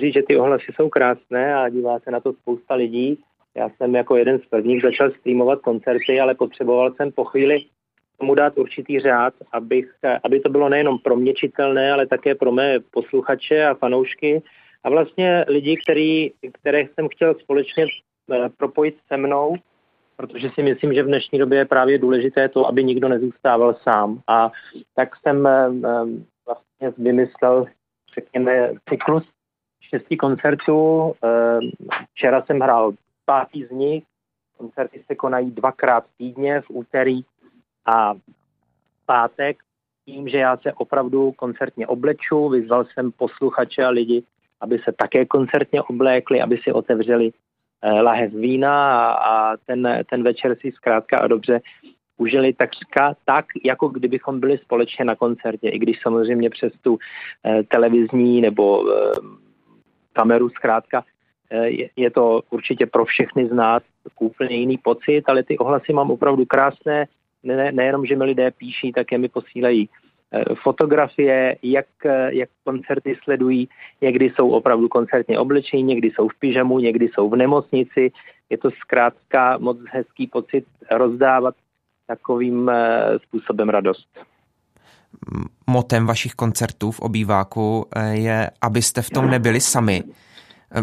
[0.00, 3.18] Říct, že ty ohlasy jsou krásné a dívá se na to spousta lidí.
[3.56, 7.64] Já jsem jako jeden z prvních začal streamovat koncerty, ale potřeboval jsem po chvíli
[8.18, 9.92] tomu dát určitý řád, abych,
[10.24, 14.42] aby to bylo nejenom pro mě čitelné, ale také pro mé posluchače a fanoušky
[14.84, 17.86] a vlastně lidi, který, které jsem chtěl společně
[18.32, 19.56] eh, propojit se mnou,
[20.16, 24.20] protože si myslím, že v dnešní době je právě důležité to, aby nikdo nezůstával sám.
[24.26, 24.52] A
[24.94, 26.04] tak jsem eh, eh,
[26.46, 27.66] vlastně vymyslel,
[28.14, 29.24] řekněme, cyklus
[29.90, 31.14] šesti koncertů.
[32.14, 32.92] Včera jsem hrál
[33.26, 34.04] pátý z nich.
[34.56, 37.20] Koncerty se konají dvakrát týdně, v úterý
[37.86, 38.14] a
[39.06, 39.56] pátek.
[40.04, 44.22] Tím, že já se opravdu koncertně obleču, vyzval jsem posluchače a lidi,
[44.60, 47.32] aby se také koncertně oblékli, aby si otevřeli
[47.82, 51.60] eh, lahev vína a, a ten, ten večer si zkrátka a dobře
[52.16, 56.98] užili takřka tak, jako kdybychom byli společně na koncertě, i když samozřejmě přes tu
[57.44, 59.12] eh, televizní nebo eh,
[60.12, 61.04] kameru zkrátka
[61.96, 63.82] je to určitě pro všechny z nás
[64.20, 67.06] úplně jiný pocit, ale ty ohlasy mám opravdu krásné,
[67.42, 69.88] ne, nejenom, že mi lidé píší, také mi posílají
[70.32, 73.68] Eh, fotografie, jak, eh, jak koncerty sledují.
[74.00, 78.12] Někdy jsou opravdu koncertně oblečení, někdy jsou v pyžamu, někdy jsou v nemocnici.
[78.50, 81.54] Je to zkrátka moc hezký pocit rozdávat
[82.06, 84.08] takovým eh, způsobem radost.
[85.66, 90.02] Motem vašich koncertů v obýváku je, abyste v tom nebyli sami.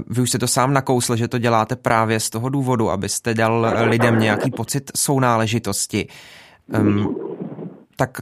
[0.07, 3.67] Vy už jste to sám nakousl, že to děláte právě z toho důvodu, abyste dal
[3.83, 6.07] lidem nějaký pocit sounáležitosti.
[6.79, 7.15] Um,
[7.95, 8.17] tak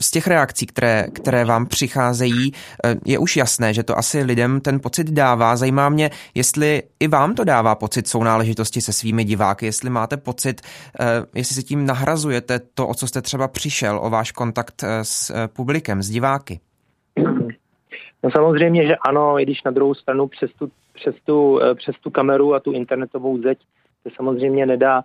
[0.00, 2.52] z těch reakcí, které, které vám přicházejí,
[2.84, 5.56] eh, je už jasné, že to asi lidem ten pocit dává.
[5.56, 10.60] Zajímá mě, jestli i vám to dává pocit sounáležitosti se svými diváky, jestli máte pocit,
[11.00, 11.04] eh,
[11.34, 15.46] jestli si tím nahrazujete to, o co jste třeba přišel, o váš kontakt eh, s
[15.46, 16.60] publikem, s diváky.
[18.22, 22.10] No samozřejmě, že ano, i když na druhou stranu přes tu, přes tu, přes tu
[22.10, 23.58] kameru a tu internetovou zeď
[24.02, 25.04] se samozřejmě nedá,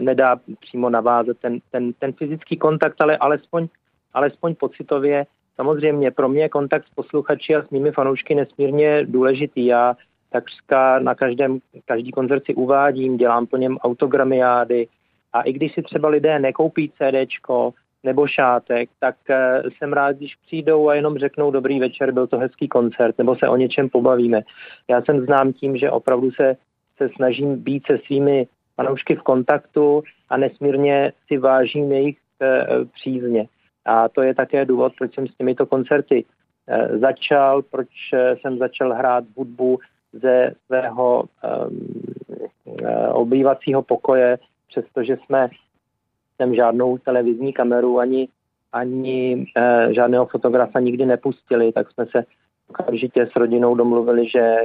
[0.00, 3.68] nedá přímo navázat ten, ten, ten fyzický kontakt, ale alespoň
[4.14, 5.26] alespoň pocitově.
[5.56, 9.66] Samozřejmě pro mě kontakt s posluchači a s mými fanoušky nesmírně důležitý.
[9.66, 9.96] Já
[10.30, 14.88] takřka na každém, každý koncert si uvádím, dělám po něm autogramiády
[15.32, 17.72] a i když si třeba lidé nekoupí CDčko
[18.04, 22.38] nebo šátek, tak eh, jsem rád, když přijdou a jenom řeknou dobrý večer, byl to
[22.38, 24.42] hezký koncert, nebo se o něčem pobavíme.
[24.88, 26.56] Já jsem znám tím, že opravdu se,
[26.96, 28.46] se snažím být se svými
[28.76, 33.46] fanoušky v kontaktu a nesmírně si vážím jejich e, přízně.
[33.84, 36.24] A to je také důvod, proč jsem s těmito koncerty
[36.68, 39.78] eh, začal, proč eh, jsem začal hrát hudbu
[40.12, 42.02] ze svého um,
[43.12, 44.38] obývacího pokoje,
[44.68, 45.48] přestože jsme
[46.44, 48.28] jsem žádnou televizní kameru ani,
[48.72, 52.24] ani uh, žádného fotografa nikdy nepustili, tak jsme se
[52.68, 54.56] okamžitě s rodinou domluvili, že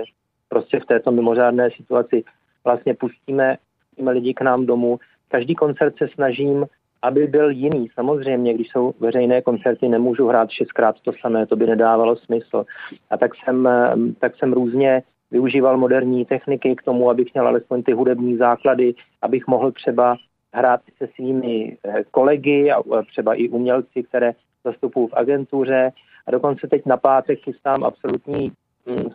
[0.49, 2.23] prostě v této mimořádné situaci
[2.63, 3.57] vlastně pustíme,
[3.89, 4.99] pustíme lidi k nám domů.
[5.27, 6.65] Každý koncert se snažím
[7.01, 7.87] aby byl jiný.
[7.93, 12.65] Samozřejmě, když jsou veřejné koncerty, nemůžu hrát šestkrát to samé, to by nedávalo smysl.
[13.09, 17.83] A tak jsem, eh, tak jsem různě využíval moderní techniky k tomu, abych měl alespoň
[17.83, 20.17] ty hudební základy, abych mohl třeba
[20.53, 24.31] hrát se svými eh, kolegy a třeba i umělci, které
[24.63, 25.91] zastupují v agentuře.
[26.27, 28.51] A dokonce teď na pátek chystám absolutní
[28.85, 29.09] mm,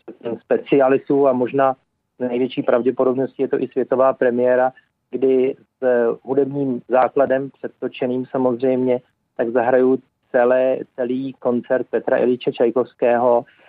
[0.44, 1.76] specialistu a možná
[2.18, 4.72] největší pravděpodobností je to i světová premiéra
[5.14, 5.86] kdy s
[6.22, 9.00] hudebním základem předtočeným samozřejmě,
[9.36, 9.98] tak zahraju
[10.30, 13.63] celé, celý koncert Petra Iliče Čajkovského, eh,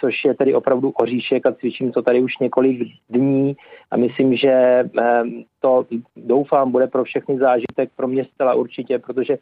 [0.00, 3.56] což je tedy opravdu oříšek a cvičím to tady už několik dní
[3.90, 5.22] a myslím, že eh,
[5.60, 5.86] to
[6.16, 9.38] doufám bude pro všechny zážitek, pro mě zcela určitě, protože,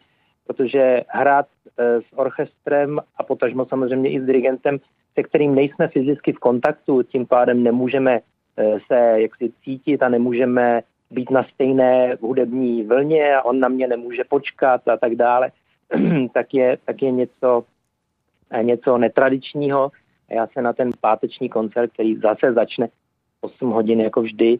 [0.46, 1.46] protože hrát
[1.78, 4.78] eh, s orchestrem a potažmo samozřejmě i s dirigentem,
[5.14, 8.20] se kterým nejsme fyzicky v kontaktu, tím pádem nemůžeme
[8.86, 14.24] se jaksi cítit a nemůžeme být na stejné hudební vlně a on na mě nemůže
[14.28, 15.50] počkat a tak dále,
[16.32, 17.64] tak je, tak je něco,
[18.62, 19.90] něco netradičního.
[20.30, 22.88] A já se na ten páteční koncert, který zase začne
[23.40, 24.58] 8 hodin jako vždy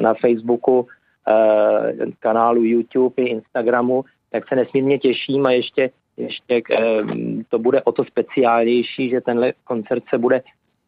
[0.00, 0.86] na Facebooku,
[1.28, 7.02] eh, kanálu YouTube i Instagramu, tak se nesmírně těším a ještě, ještě eh,
[7.48, 10.42] to bude o to speciálnější, že tenhle koncert se bude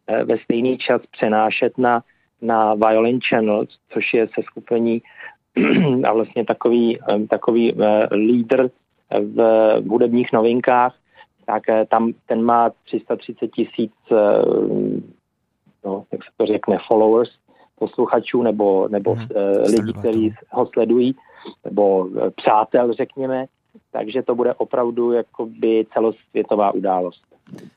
[0.07, 2.03] eh, ve stejný čas přenášet na
[2.43, 5.01] na Violin Channel, což je se skupení
[6.07, 7.73] a vlastně takový, takový
[8.11, 8.69] lídr
[9.19, 10.95] v hudebních novinkách,
[11.51, 14.15] tak eh, tam ten má 330 tisíc, eh,
[15.85, 17.29] no, jak se to řekne, followers,
[17.79, 19.27] posluchačů nebo, nebo hmm,
[19.75, 21.15] lidí, kteří ho sledují,
[21.65, 23.45] nebo přátel, řekněme.
[23.91, 27.31] Takže to bude opravdu jakoby celosvětová událost.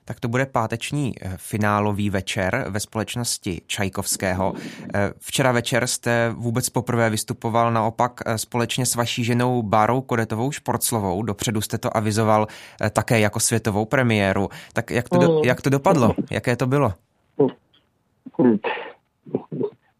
[0.04, 4.52] Tak to bude páteční eh, finálový večer ve společnosti Čajkovského.
[4.94, 10.52] Eh, včera večer jste vůbec poprvé vystupoval naopak eh, společně s vaší ženou Bárou Kodetovou
[10.52, 11.22] Športslovou.
[11.22, 12.46] Dopředu jste to avizoval
[12.92, 14.48] také jako světovou premiéru.
[14.72, 15.44] Tak jak to, do, mm.
[15.44, 16.14] jak to dopadlo?
[16.30, 16.92] Jaké to bylo?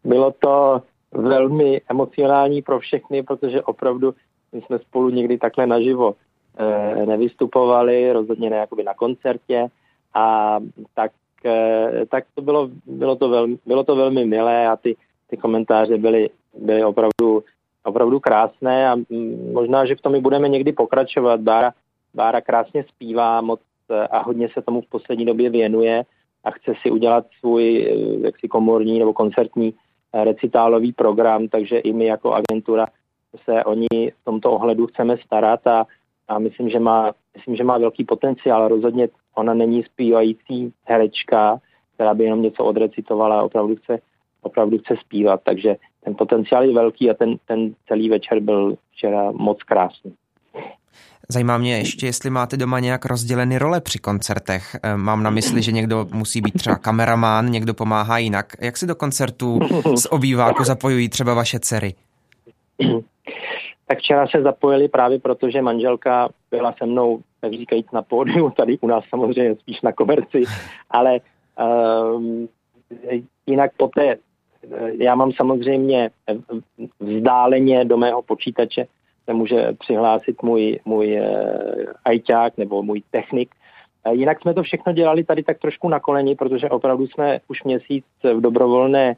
[0.03, 0.81] Bylo to
[1.15, 4.13] velmi emocionální pro všechny, protože opravdu
[4.53, 6.15] my jsme spolu někdy takhle naživo
[6.57, 9.67] Eh, nevystupovali, rozhodně ne jakoby na koncertě
[10.13, 10.57] a
[10.93, 11.11] tak,
[11.45, 14.95] eh, tak to bylo, bylo, to velmi, bylo to velmi milé a ty,
[15.29, 17.43] ty komentáře byly, byly opravdu,
[17.83, 18.95] opravdu krásné a
[19.51, 21.41] možná, že v tom i budeme někdy pokračovat.
[21.41, 21.71] Bára,
[22.13, 23.59] Bára krásně zpívá moc
[23.91, 26.03] eh, a hodně se tomu v poslední době věnuje
[26.43, 27.87] a chce si udělat svůj
[28.21, 29.73] jaksi komorní nebo koncertní
[30.23, 32.87] recitálový program, takže i my jako agentura
[33.43, 35.85] se o ní v tomto ohledu chceme starat a
[36.27, 38.67] a myslím, že má, myslím, že má velký potenciál.
[38.67, 41.59] Rozhodně ona není zpívající herečka,
[41.93, 43.99] která by jenom něco odrecitovala, opravdu chce
[44.41, 49.31] opravdu chce zpívat, takže ten potenciál je velký a ten, ten celý večer byl včera
[49.31, 50.13] moc krásný.
[51.29, 54.75] Zajímá mě ještě, jestli máte doma nějak rozděleny role při koncertech.
[54.83, 58.53] Eh, mám na mysli, že někdo musí být třeba kameramán, někdo pomáhá jinak.
[58.61, 59.59] Jak si do koncertu
[59.95, 61.93] z obýváku zapojují třeba vaše dcery?
[63.87, 68.49] Tak včera se zapojili právě proto, že manželka byla se mnou, tak říkajíc, na pódiu,
[68.49, 70.43] tady u nás samozřejmě spíš na komerci,
[70.89, 71.19] ale
[72.15, 72.47] um,
[73.45, 76.09] jinak poté, eh, já mám samozřejmě
[76.99, 78.87] vzdáleně do mého počítače
[79.25, 83.49] se může přihlásit můj, můj eh, ajťák nebo můj technik.
[84.05, 87.63] Eh, jinak jsme to všechno dělali tady tak trošku na koleni, protože opravdu jsme už
[87.63, 89.15] měsíc v dobrovolné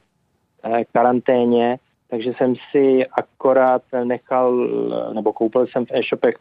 [0.64, 1.78] eh, karanténě,
[2.10, 4.68] takže jsem si akorát nechal,
[5.14, 6.36] nebo koupil jsem v e-shopech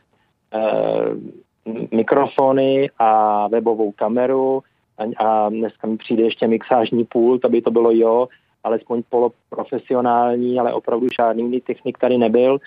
[1.91, 4.63] mikrofony a webovou kameru
[4.99, 8.29] a, a dneska mi přijde ještě mixážní pult, aby to bylo jo,
[8.65, 12.59] alespoň poloprofesionální, ale opravdu žádný technik tady nebyl.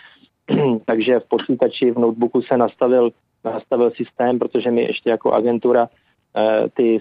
[0.85, 3.09] takže v počítači, v notebooku se nastavil,
[3.45, 5.89] nastavil systém, protože my ještě jako agentura
[6.37, 6.99] eh, ty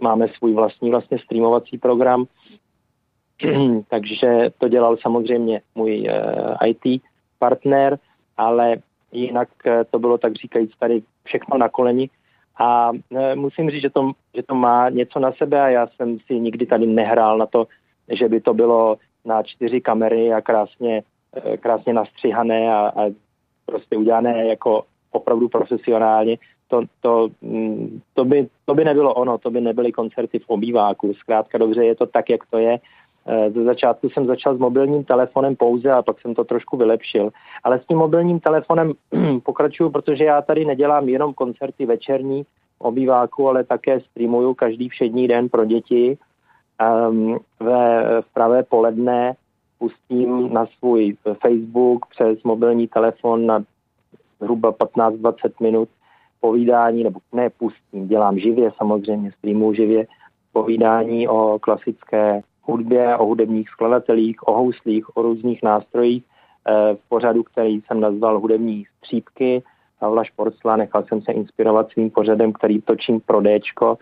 [0.00, 2.24] máme svůj vlastní vlastně streamovací program,
[3.88, 7.02] takže to dělal samozřejmě můj eh, IT
[7.38, 7.98] partner,
[8.36, 8.76] ale
[9.12, 12.10] jinak eh, to bylo tak říkajíc tady všechno na koleni.
[12.58, 12.90] A
[13.34, 16.66] musím říct, že to, že to má něco na sebe a já jsem si nikdy
[16.66, 17.66] tady nehrál na to,
[18.08, 21.02] že by to bylo na čtyři kamery a krásně
[21.60, 23.10] krásně nastřihané a, a
[23.66, 29.50] prostě udělané jako opravdu profesionálně, to, to, mm, to, by, to by nebylo ono, to
[29.50, 31.14] by nebyly koncerty v obýváku.
[31.14, 32.78] Zkrátka dobře, je to tak, jak to je.
[33.26, 37.30] Eh, ze začátku jsem začal s mobilním telefonem pouze a pak jsem to trošku vylepšil.
[37.64, 38.92] Ale s tím mobilním telefonem
[39.42, 42.46] pokračuju, protože já tady nedělám jenom koncerty večerní
[42.78, 46.18] obýváku, ale také streamuju každý všední den pro děti
[47.08, 49.34] um, ve, v pravé poledne
[49.78, 53.64] pustím na svůj Facebook přes mobilní telefon na
[54.40, 55.88] zhruba 15-20 minut
[56.40, 60.06] povídání, nebo ne pustím, dělám živě samozřejmě, streamu živě,
[60.52, 67.42] povídání o klasické hudbě, o hudebních skladatelích, o houslích, o různých nástrojích eh, v pořadu,
[67.42, 69.62] který jsem nazval Hudební střípky.
[70.00, 73.98] Pavla Šporcla, nechal jsem se inspirovat svým pořadem, který točím pro Dčko,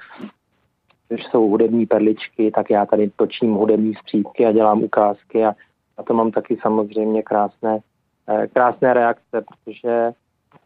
[1.12, 5.54] což jsou hudební perličky, tak já tady točím hudební střípky a dělám ukázky a
[5.98, 7.78] na to mám taky samozřejmě krásné,
[8.28, 10.12] eh, krásné reakce, protože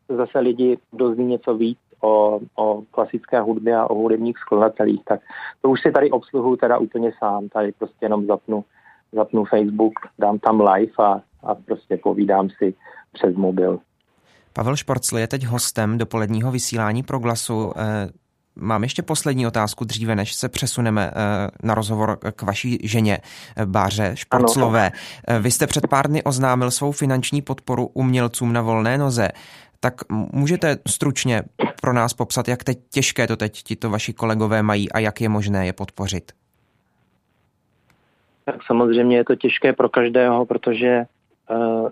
[0.09, 5.21] zase lidi dozví něco víc o, o klasické hudbě a o hudebních skladatelích, tak
[5.63, 8.65] to už si tady obsluhuju teda úplně sám, tady prostě jenom zapnu,
[9.13, 12.75] zapnu Facebook, dám tam live a, a prostě povídám si
[13.13, 13.79] přes mobil.
[14.53, 17.73] Pavel Šporcl je teď hostem dopoledního vysílání pro glasu.
[17.77, 18.09] Eh,
[18.59, 23.19] Mám ještě poslední otázku dříve, než se přesuneme eh, na rozhovor k vaší ženě
[23.57, 24.91] eh, Báře Šporclové.
[25.29, 29.29] Eh, vy jste před pár dny oznámil svou finanční podporu umělcům na volné noze.
[29.81, 29.95] Tak
[30.33, 31.43] můžete stručně
[31.81, 35.29] pro nás popsat, jak teď těžké to teď tito vaši kolegové mají a jak je
[35.29, 36.33] možné je podpořit?
[38.45, 41.05] Tak samozřejmě je to těžké pro každého, protože
[41.51, 41.89] uh,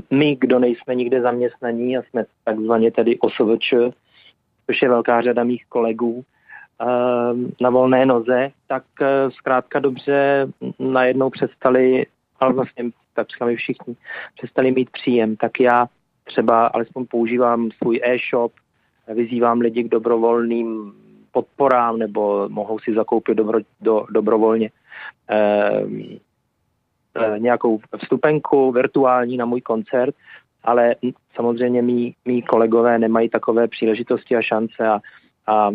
[0.10, 3.74] my, kdo nejsme nikde zaměstnaní a jsme takzvaně tedy OSVČ,
[4.70, 6.24] což je velká řada mých kolegů,
[6.80, 10.48] ehm, na volné noze, tak eh, zkrátka dobře
[10.78, 12.06] najednou přestali,
[12.40, 13.96] ale vlastně takřka my všichni,
[14.36, 15.36] přestali mít příjem.
[15.36, 15.86] Tak já
[16.24, 18.52] třeba alespoň používám svůj e-shop,
[19.14, 20.92] vyzývám lidi k dobrovolným
[21.32, 24.70] podporám nebo mohou si zakoupit dobro, do, dobrovolně
[25.30, 25.82] eh,
[27.14, 30.14] eh, nějakou vstupenku virtuální na můj koncert
[30.64, 30.94] ale
[31.34, 35.00] samozřejmě mý, mý kolegové nemají takové příležitosti a šance a,
[35.46, 35.70] a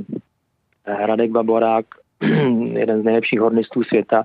[0.86, 1.86] Hradek Baborák,
[2.74, 4.24] jeden z nejlepších hornistů světa,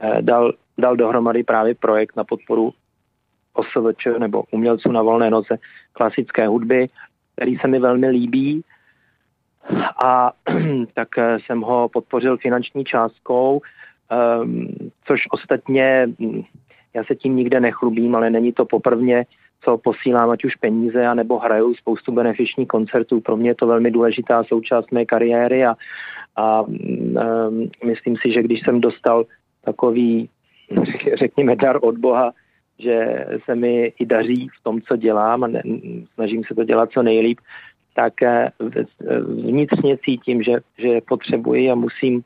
[0.00, 2.72] eh, dal, dal dohromady právě projekt na podporu
[3.54, 5.58] OSVČ nebo umělců na volné noze
[5.92, 6.88] klasické hudby,
[7.34, 8.64] který se mi velmi líbí.
[10.04, 10.32] A
[10.94, 13.60] tak eh, jsem ho podpořil finanční částkou,
[14.10, 14.68] ehm,
[15.04, 16.42] což ostatně hm,
[16.94, 19.26] já se tím nikde nechlubím, ale není to poprvně,
[19.64, 23.20] co posílám, ať už peníze, anebo hraju spoustu benefičních koncertů.
[23.20, 25.74] Pro mě je to velmi důležitá součást mé kariéry a,
[26.36, 29.24] a um, myslím si, že když jsem dostal
[29.64, 30.28] takový,
[31.18, 32.32] řekněme, dar od Boha,
[32.78, 35.62] že se mi i daří v tom, co dělám a ne,
[36.14, 37.38] snažím se to dělat co nejlíp,
[37.94, 38.50] tak eh,
[39.26, 42.22] vnitřně cítím, že, že potřebuji a musím,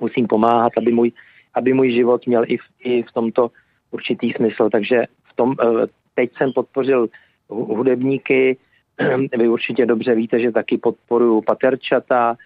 [0.00, 1.12] musím pomáhat, aby můj,
[1.54, 3.50] aby můj život měl i v, i v tomto
[3.90, 4.70] určitý smysl.
[4.70, 5.86] Takže v tom, eh,
[6.20, 7.08] teď jsem podpořil
[7.48, 8.56] hudebníky,
[9.38, 12.36] vy určitě dobře víte, že taky podporuju Paterčata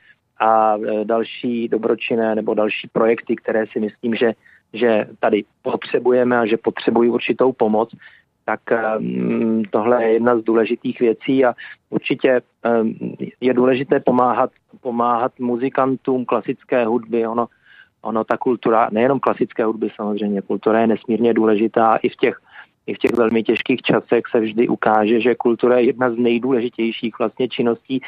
[0.40, 4.32] a e, další dobročinné nebo další projekty, které si myslím, že
[4.74, 7.94] že tady potřebujeme a že potřebují určitou pomoc,
[8.44, 8.60] tak
[8.98, 11.54] um, tohle je jedna z důležitých věcí a
[11.90, 12.42] určitě
[12.82, 12.94] um,
[13.40, 14.50] je důležité pomáhat,
[14.80, 17.26] pomáhat muzikantům klasické hudby.
[17.26, 17.46] Ono,
[18.02, 22.40] ono ta kultura, nejenom klasické hudby samozřejmě, kultura je nesmírně důležitá i v těch
[22.86, 27.18] i v těch velmi těžkých časech se vždy ukáže, že kultura je jedna z nejdůležitějších
[27.18, 28.00] vlastně činností,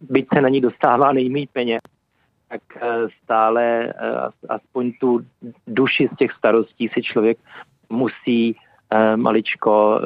[0.00, 1.80] byť se na ní dostává nejméně peněz,
[2.48, 3.92] tak eh, stále eh,
[4.48, 5.20] aspoň tu
[5.66, 7.38] duši z těch starostí si člověk
[7.88, 8.56] musí
[8.90, 10.00] eh, maličko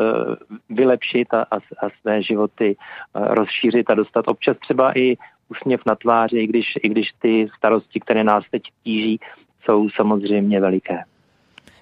[0.71, 2.77] vylepšit a, a, a své životy
[3.15, 5.17] rozšířit a dostat občas třeba i
[5.49, 9.21] úsměv na tváři, i když, i když ty starosti, které nás teď tíží,
[9.65, 11.05] jsou samozřejmě veliké.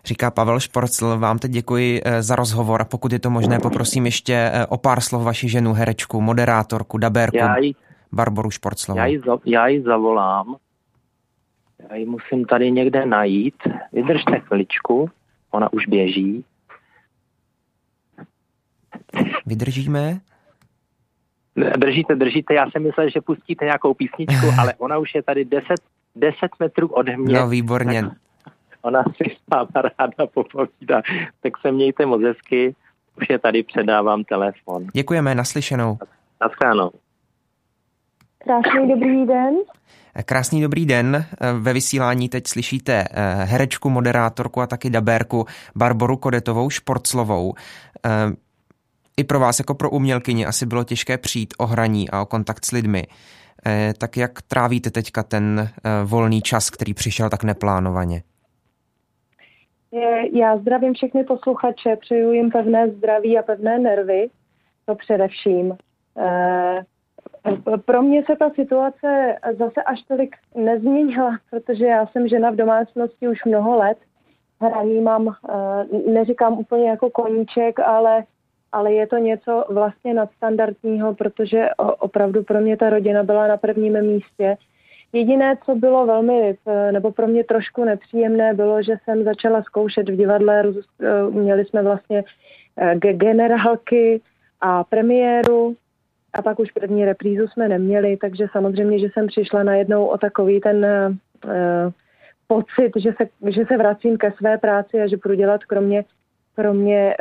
[0.04, 4.52] Říká Pavel Šporcl, vám teď děkuji za rozhovor a pokud je to možné, poprosím ještě
[4.68, 7.36] o pár slov vaši ženu, herečku, moderátorku, dabérku.
[7.36, 7.76] Já jí,
[8.12, 8.98] Barboru Šporclovou.
[8.98, 10.56] Já ji, za, já ji zavolám.
[11.90, 13.54] Já ji musím tady někde najít.
[13.92, 15.10] Vydržte chviličku.
[15.50, 16.44] Ona už běží.
[19.46, 20.20] Vydržíme?
[21.76, 22.54] Držíte, držíte.
[22.54, 25.66] Já jsem myslel, že pustíte nějakou písničku, ale ona už je tady 10,
[26.16, 27.34] 10 metrů ode mě.
[27.34, 28.04] No, výborně.
[28.82, 31.02] Ona si s náma ráda popovídá.
[31.40, 32.74] Tak se mějte moc hezky.
[33.16, 34.86] Už je tady předávám telefon.
[34.94, 35.98] Děkujeme, naslyšenou.
[36.40, 36.90] Naschledanou.
[38.44, 39.54] Krásný dobrý den.
[40.24, 41.26] Krásný dobrý den.
[41.58, 47.54] Ve vysílání teď slyšíte eh, herečku, moderátorku a taky dabérku Barboru Kodetovou Šporclovou.
[48.06, 48.10] Eh,
[49.16, 52.64] I pro vás jako pro umělkyni asi bylo těžké přijít o hraní a o kontakt
[52.64, 53.06] s lidmi.
[53.66, 55.70] Eh, tak jak trávíte teďka ten
[56.04, 58.22] volný čas, který přišel tak neplánovaně?
[60.32, 64.30] Já zdravím všechny posluchače, přeju jim pevné zdraví a pevné nervy,
[64.86, 65.76] to především.
[67.84, 73.28] Pro mě se ta situace zase až tolik nezměnila, protože já jsem žena v domácnosti
[73.28, 73.98] už mnoho let.
[74.60, 78.24] Hraní mám, eh, neříkám úplně jako koníček, ale,
[78.72, 81.68] ale je to něco vlastně nadstandardního, protože
[81.98, 84.56] opravdu pro mě ta rodina byla na prvním místě.
[85.12, 90.08] Jediné, co bylo velmi, eh, nebo pro mě trošku nepříjemné, bylo, že jsem začala zkoušet
[90.08, 90.64] v divadle.
[91.02, 92.24] Eh, měli jsme vlastně
[93.14, 94.20] generálky
[94.60, 95.76] a premiéru
[96.32, 100.60] a pak už první reprízu jsme neměli, takže samozřejmě, že jsem přišla najednou o takový
[100.60, 100.86] ten
[102.46, 106.04] pocit, že se, že se vracím ke své práci a že budu dělat kromě,
[106.54, 107.16] kromě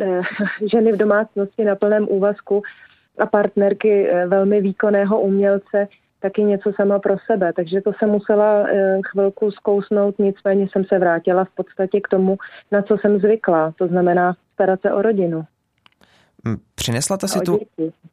[0.70, 2.62] ženy v domácnosti na plném úvazku
[3.18, 5.88] a partnerky velmi výkonného umělce,
[6.20, 7.52] taky něco sama pro sebe.
[7.52, 8.68] Takže to jsem musela uh,
[9.10, 12.38] chvilku zkousnout, nicméně jsem se vrátila v podstatě k tomu,
[12.72, 13.72] na co jsem zvykla.
[13.78, 15.44] To znamená starat se o rodinu.
[16.74, 17.64] Přinesla ta situace,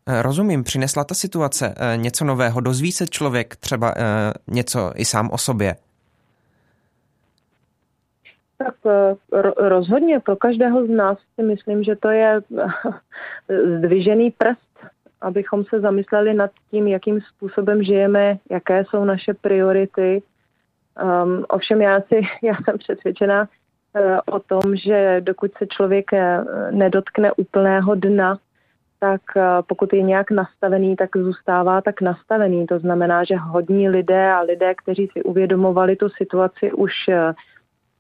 [0.08, 5.06] eh, rozumím, přinesla ta situace eh, něco nového, dozví se člověk třeba eh, něco i
[5.06, 5.76] sám o sobě?
[8.58, 8.76] Tak
[9.58, 12.42] rozhodně pro každého z nás si myslím, že to je
[13.80, 14.67] zdvižený prst,
[15.22, 20.22] abychom se zamysleli nad tím, jakým způsobem žijeme, jaké jsou naše priority.
[21.04, 23.48] Um, ovšem já, si, já jsem přesvědčená,
[23.98, 28.38] Eh, o tom, že dokud se člověk eh, nedotkne úplného dna,
[29.00, 32.68] tak eh, pokud je nějak nastavený, tak zůstává tak nastavený.
[32.68, 36.92] To znamená, že hodní lidé a lidé, kteří si uvědomovali tu situaci už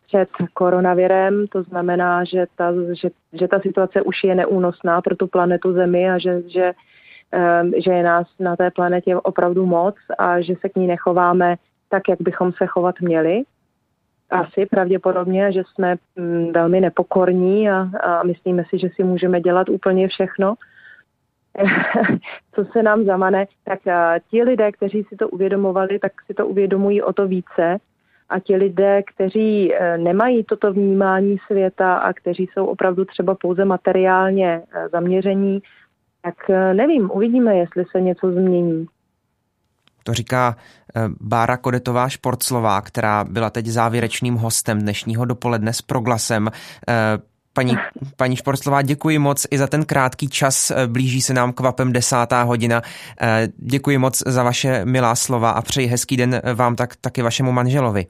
[0.07, 5.27] před koronavirem, to znamená, že ta, že, že ta situace už je neúnosná pro tu
[5.27, 6.73] planetu Zemi a že, že,
[7.77, 11.55] že je nás na té planetě opravdu moc a že se k ní nechováme
[11.89, 13.43] tak, jak bychom se chovat měli,
[14.29, 19.69] asi pravděpodobně, že jsme mm, velmi nepokorní a, a myslíme si, že si můžeme dělat
[19.69, 20.55] úplně všechno,
[22.55, 23.79] co se nám zamane, tak
[24.31, 27.77] ti lidé, kteří si to uvědomovali, tak si to uvědomují o to více.
[28.29, 33.65] A ti lidé, kteří e, nemají toto vnímání světa a kteří jsou opravdu třeba pouze
[33.65, 35.61] materiálně e, zaměření,
[36.21, 38.87] tak e, nevím, uvidíme, jestli se něco změní.
[40.07, 40.55] To říká
[40.95, 46.51] eh, Bára Kodetová Športslová, která byla teď závěrečným hostem dnešního dopoledne s proglasem.
[46.89, 46.93] Eh,
[47.53, 47.77] paní,
[48.15, 50.71] paní Športslová, děkuji moc i za ten krátký čas.
[50.71, 52.81] Eh, blíží se nám kvapem desátá hodina.
[53.57, 58.05] Děkuji moc za vaše milá slova a přeji hezký den vám tak taky vašemu manželovi.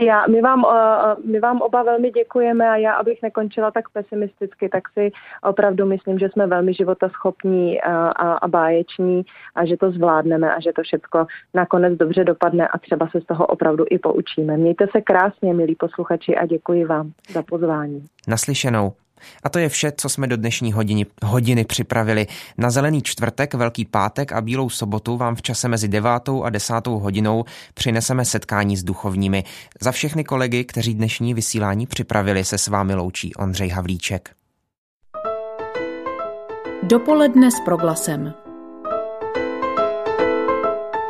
[0.00, 4.68] Já, my, vám, uh, my vám oba velmi děkujeme a já, abych nekončila tak pesimisticky,
[4.68, 5.10] tak si
[5.42, 9.22] opravdu myslím, že jsme velmi životaschopní a, a, a báječní
[9.54, 13.24] a že to zvládneme a že to všechno nakonec dobře dopadne a třeba se z
[13.24, 14.56] toho opravdu i poučíme.
[14.56, 18.04] Mějte se krásně, milí posluchači, a děkuji vám za pozvání.
[18.28, 18.92] Naslyšenou.
[19.42, 22.26] A to je vše, co jsme do dnešní hodiny, hodiny připravili.
[22.58, 26.98] Na Zelený čtvrtek, Velký pátek a Bílou sobotu vám v čase mezi devátou a desátou
[26.98, 27.44] hodinou
[27.74, 29.44] přineseme setkání s duchovními.
[29.80, 34.30] Za všechny kolegy, kteří dnešní vysílání připravili, se s vámi loučí Ondřej Havlíček.
[36.82, 38.34] Dopoledne s proglasem.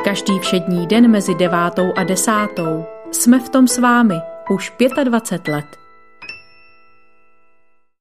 [0.05, 4.15] Každý všední den mezi devátou a desátou jsme v tom s vámi
[4.51, 4.73] už
[5.05, 5.88] 25 let.